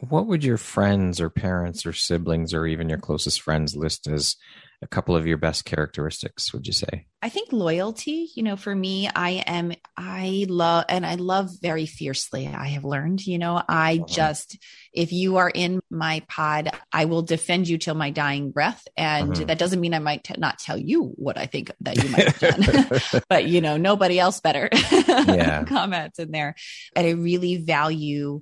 [0.09, 4.37] what would your friends or parents or siblings or even your closest friends list as
[4.81, 8.75] a couple of your best characteristics would you say i think loyalty you know for
[8.75, 13.61] me i am i love and i love very fiercely i have learned you know
[13.69, 14.59] i just
[14.93, 19.33] if you are in my pod i will defend you till my dying breath and
[19.33, 19.45] uh-huh.
[19.45, 22.33] that doesn't mean i might t- not tell you what i think that you might
[22.33, 25.65] have done but you know nobody else better yeah.
[25.69, 26.55] comments in there
[26.95, 28.41] and i really value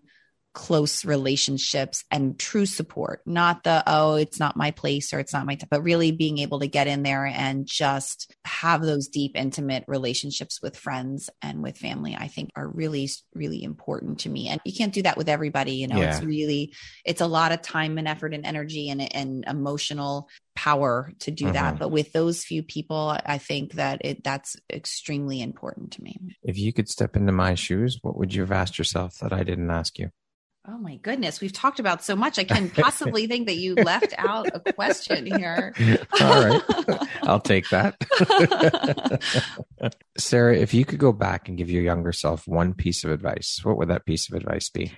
[0.56, 5.44] close relationships and true support, not the, oh, it's not my place or it's not
[5.44, 9.32] my time, but really being able to get in there and just have those deep,
[9.34, 14.48] intimate relationships with friends and with family, I think are really, really important to me.
[14.48, 15.72] And you can't do that with everybody.
[15.72, 16.16] You know, yeah.
[16.16, 16.72] it's really,
[17.04, 21.52] it's a lot of time and effort and energy and, and emotional power to do
[21.52, 21.80] that mm-hmm.
[21.80, 26.56] but with those few people i think that it that's extremely important to me if
[26.56, 29.70] you could step into my shoes what would you have asked yourself that i didn't
[29.70, 30.10] ask you
[30.68, 32.38] Oh my goodness, we've talked about so much.
[32.38, 35.72] I can possibly think that you left out a question here.
[36.20, 36.62] All right.
[37.22, 37.96] I'll take that.
[40.18, 43.60] Sarah, if you could go back and give your younger self one piece of advice,
[43.62, 44.92] what would that piece of advice be?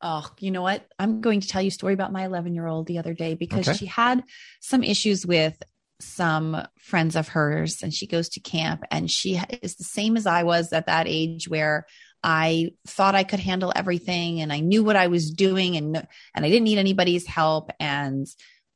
[0.00, 0.86] Oh, you know what?
[0.98, 3.34] I'm going to tell you a story about my 11 year old the other day
[3.34, 3.76] because okay.
[3.76, 4.22] she had
[4.60, 5.60] some issues with
[6.00, 10.26] some friends of hers and she goes to camp and she is the same as
[10.26, 11.86] I was at that age where
[12.22, 15.96] I thought I could handle everything and I knew what I was doing and
[16.34, 17.70] and I didn't need anybody's help.
[17.78, 18.26] And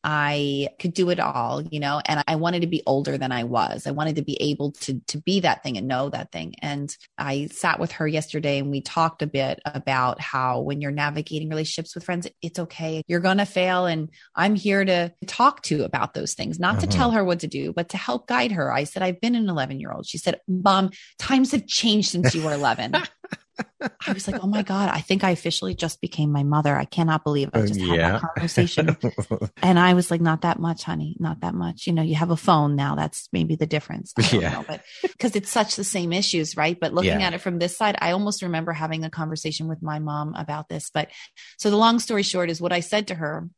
[0.04, 3.44] I could do it all, you know, and I wanted to be older than I
[3.44, 3.86] was.
[3.86, 6.54] I wanted to be able to to be that thing and know that thing.
[6.60, 10.90] And I sat with her yesterday and we talked a bit about how when you're
[10.90, 13.02] navigating relationships with friends, it's okay.
[13.06, 16.86] You're going to fail and I'm here to talk to about those things, not to
[16.86, 17.18] tell mm-hmm.
[17.18, 18.72] her what to do, but to help guide her.
[18.72, 20.06] I said I've been an 11-year-old.
[20.06, 22.94] She said, "Mom, times have changed since you were 11."
[23.80, 26.76] I was like, oh my God, I think I officially just became my mother.
[26.76, 28.96] I cannot believe I uh, just had that conversation.
[29.62, 31.86] and I was like, not that much, honey, not that much.
[31.86, 32.94] You know, you have a phone now.
[32.94, 34.12] That's maybe the difference.
[34.32, 34.54] yeah.
[34.54, 36.78] Know, but because it's such the same issues, right?
[36.78, 37.26] But looking yeah.
[37.26, 40.68] at it from this side, I almost remember having a conversation with my mom about
[40.68, 40.90] this.
[40.92, 41.08] But
[41.58, 43.48] so the long story short is what I said to her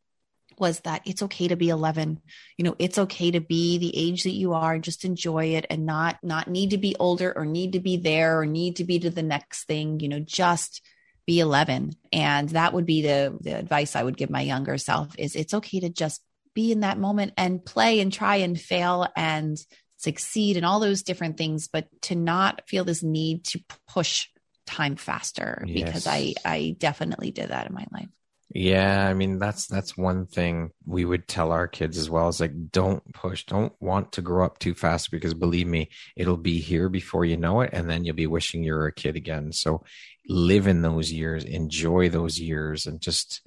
[0.61, 2.21] was that it's okay to be 11
[2.57, 5.87] you know it's okay to be the age that you are just enjoy it and
[5.87, 8.99] not not need to be older or need to be there or need to be
[8.99, 10.83] to the next thing you know just
[11.27, 15.15] be 11 and that would be the the advice i would give my younger self
[15.19, 16.23] is it's okay to just
[16.55, 19.59] be in that moment and play and try and fail and
[19.97, 24.29] succeed and all those different things but to not feel this need to push
[24.67, 25.85] time faster yes.
[25.85, 28.09] because i i definitely did that in my life
[28.57, 32.41] yeah, I mean that's that's one thing we would tell our kids as well is
[32.41, 36.61] like don't push, don't want to grow up too fast because believe me, it'll be
[36.61, 39.51] here before you know it and then you'll be wishing you were a kid again.
[39.51, 39.83] So
[40.29, 43.43] live in those years, enjoy those years and just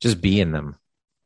[0.00, 0.74] just be in them.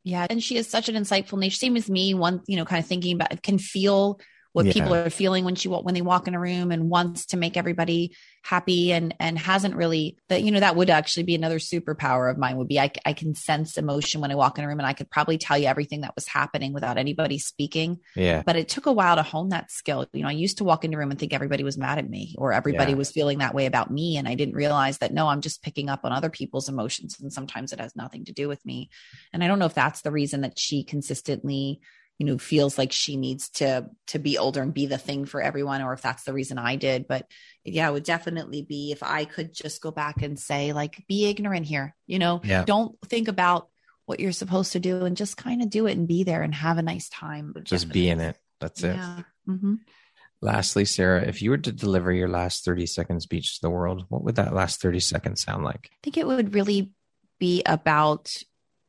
[0.03, 1.55] Yeah, and she is such an insightful nature.
[1.55, 4.19] Same as me, one, you know, kind of thinking about can feel
[4.51, 4.73] what yeah.
[4.73, 7.57] people are feeling when she when they walk in a room and wants to make
[7.57, 12.29] everybody happy and and hasn't really that you know that would actually be another superpower
[12.29, 14.79] of mine would be I, I can sense emotion when I walk in a room
[14.79, 17.99] and I could probably tell you everything that was happening without anybody speaking.
[18.17, 18.43] Yeah.
[18.45, 20.05] But it took a while to hone that skill.
[20.11, 22.09] You know, I used to walk into a room and think everybody was mad at
[22.09, 22.97] me or everybody yeah.
[22.97, 25.89] was feeling that way about me and I didn't realize that no, I'm just picking
[25.89, 28.89] up on other people's emotions and sometimes it has nothing to do with me.
[29.31, 31.79] And I don't know if that's the reason that she consistently
[32.19, 35.41] you know feels like she needs to to be older and be the thing for
[35.41, 37.07] everyone or if that's the reason i did.
[37.07, 37.27] But
[37.63, 41.25] yeah it would definitely be if i could just go back and say like be
[41.25, 42.41] ignorant here you know?
[42.43, 42.63] Yeah.
[42.65, 43.69] don't think about
[44.05, 46.53] what you're supposed to do and just kind of do it and be there and
[46.53, 47.53] have a nice time.
[47.63, 48.37] Just be in it.
[48.59, 48.95] That's it.
[48.95, 49.21] Yeah.
[49.47, 49.75] mm-hmm.
[50.41, 54.05] lastly sarah if you were to deliver your last 30 second speech to the world
[54.09, 55.89] what would that last 30 seconds sound like?
[55.91, 56.91] I think it would really
[57.39, 58.31] be about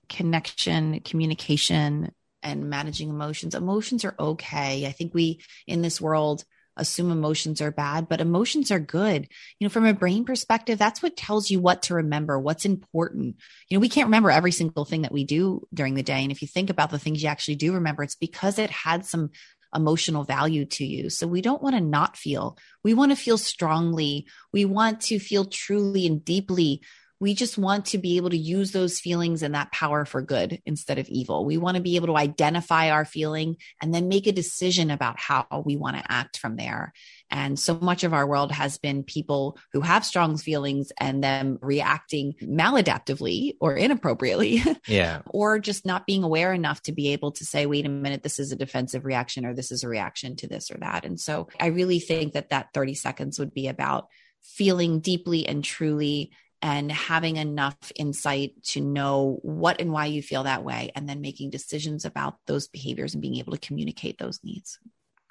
[0.09, 2.13] connection communication
[2.45, 3.55] and managing emotions.
[3.55, 4.87] Emotions are okay.
[4.87, 6.45] I think we in this world
[6.77, 9.29] assume emotions are bad, but emotions are good.
[9.59, 13.37] You know, from a brain perspective, that's what tells you what to remember, what's important.
[13.69, 16.23] You know, we can't remember every single thing that we do during the day.
[16.23, 19.07] And if you think about the things you actually do remember, it's because it had
[19.07, 19.31] some
[19.75, 21.11] emotional value to you.
[21.11, 22.57] So we don't want to not feel.
[22.83, 24.27] We want to feel strongly.
[24.53, 26.83] We want to feel truly and deeply
[27.21, 30.61] we just want to be able to use those feelings and that power for good
[30.67, 31.45] instead of evil.
[31.45, 35.19] We want to be able to identify our feeling and then make a decision about
[35.19, 36.93] how we want to act from there.
[37.31, 41.59] And so much of our world has been people who have strong feelings and them
[41.61, 44.63] reacting maladaptively or inappropriately.
[44.87, 45.23] Yeah.
[45.27, 48.39] or just not being aware enough to be able to say, wait a minute, this
[48.39, 51.05] is a defensive reaction or this is a reaction to this or that.
[51.05, 54.09] And so I really think that that 30 seconds would be about
[54.43, 56.33] feeling deeply and truly
[56.65, 61.21] and having enough insight to know what and why you feel that way, and then
[61.21, 64.79] making decisions about those behaviors and being able to communicate those needs.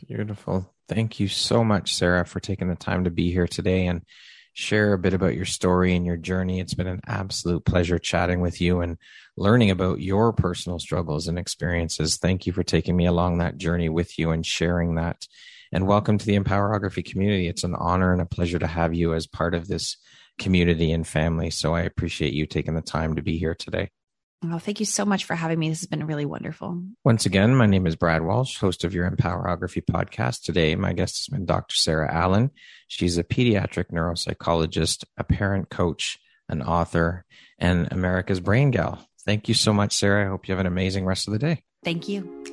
[0.08, 0.72] Beautiful.
[0.88, 4.04] Thank you so much, Sarah, for taking the time to be here today and
[4.54, 6.60] share a bit about your story and your journey.
[6.60, 9.00] It's been an absolute pleasure chatting with you and
[9.36, 12.18] learning about your personal struggles and experiences.
[12.18, 15.26] Thank you for taking me along that journey with you and sharing that.
[15.72, 17.48] And welcome to the Empowerography community.
[17.48, 19.98] It's an honor and a pleasure to have you as part of this
[20.40, 21.50] community and family.
[21.50, 23.90] So I appreciate you taking the time to be here today.
[24.44, 25.70] Well, thank you so much for having me.
[25.70, 26.84] This has been really wonderful.
[27.06, 30.42] Once again, my name is Brad Walsh, host of your Empowerography podcast.
[30.42, 31.76] Today, my guest has been Dr.
[31.76, 32.52] Sarah Allen.
[32.88, 36.20] She's a pediatric neuropsychologist, a parent coach,
[36.50, 37.26] an author,
[37.58, 39.08] and America's Brain Gal.
[39.26, 40.26] Thank you so much, Sarah.
[40.26, 41.64] I hope you have an amazing rest of the day.
[41.86, 42.53] Thank you.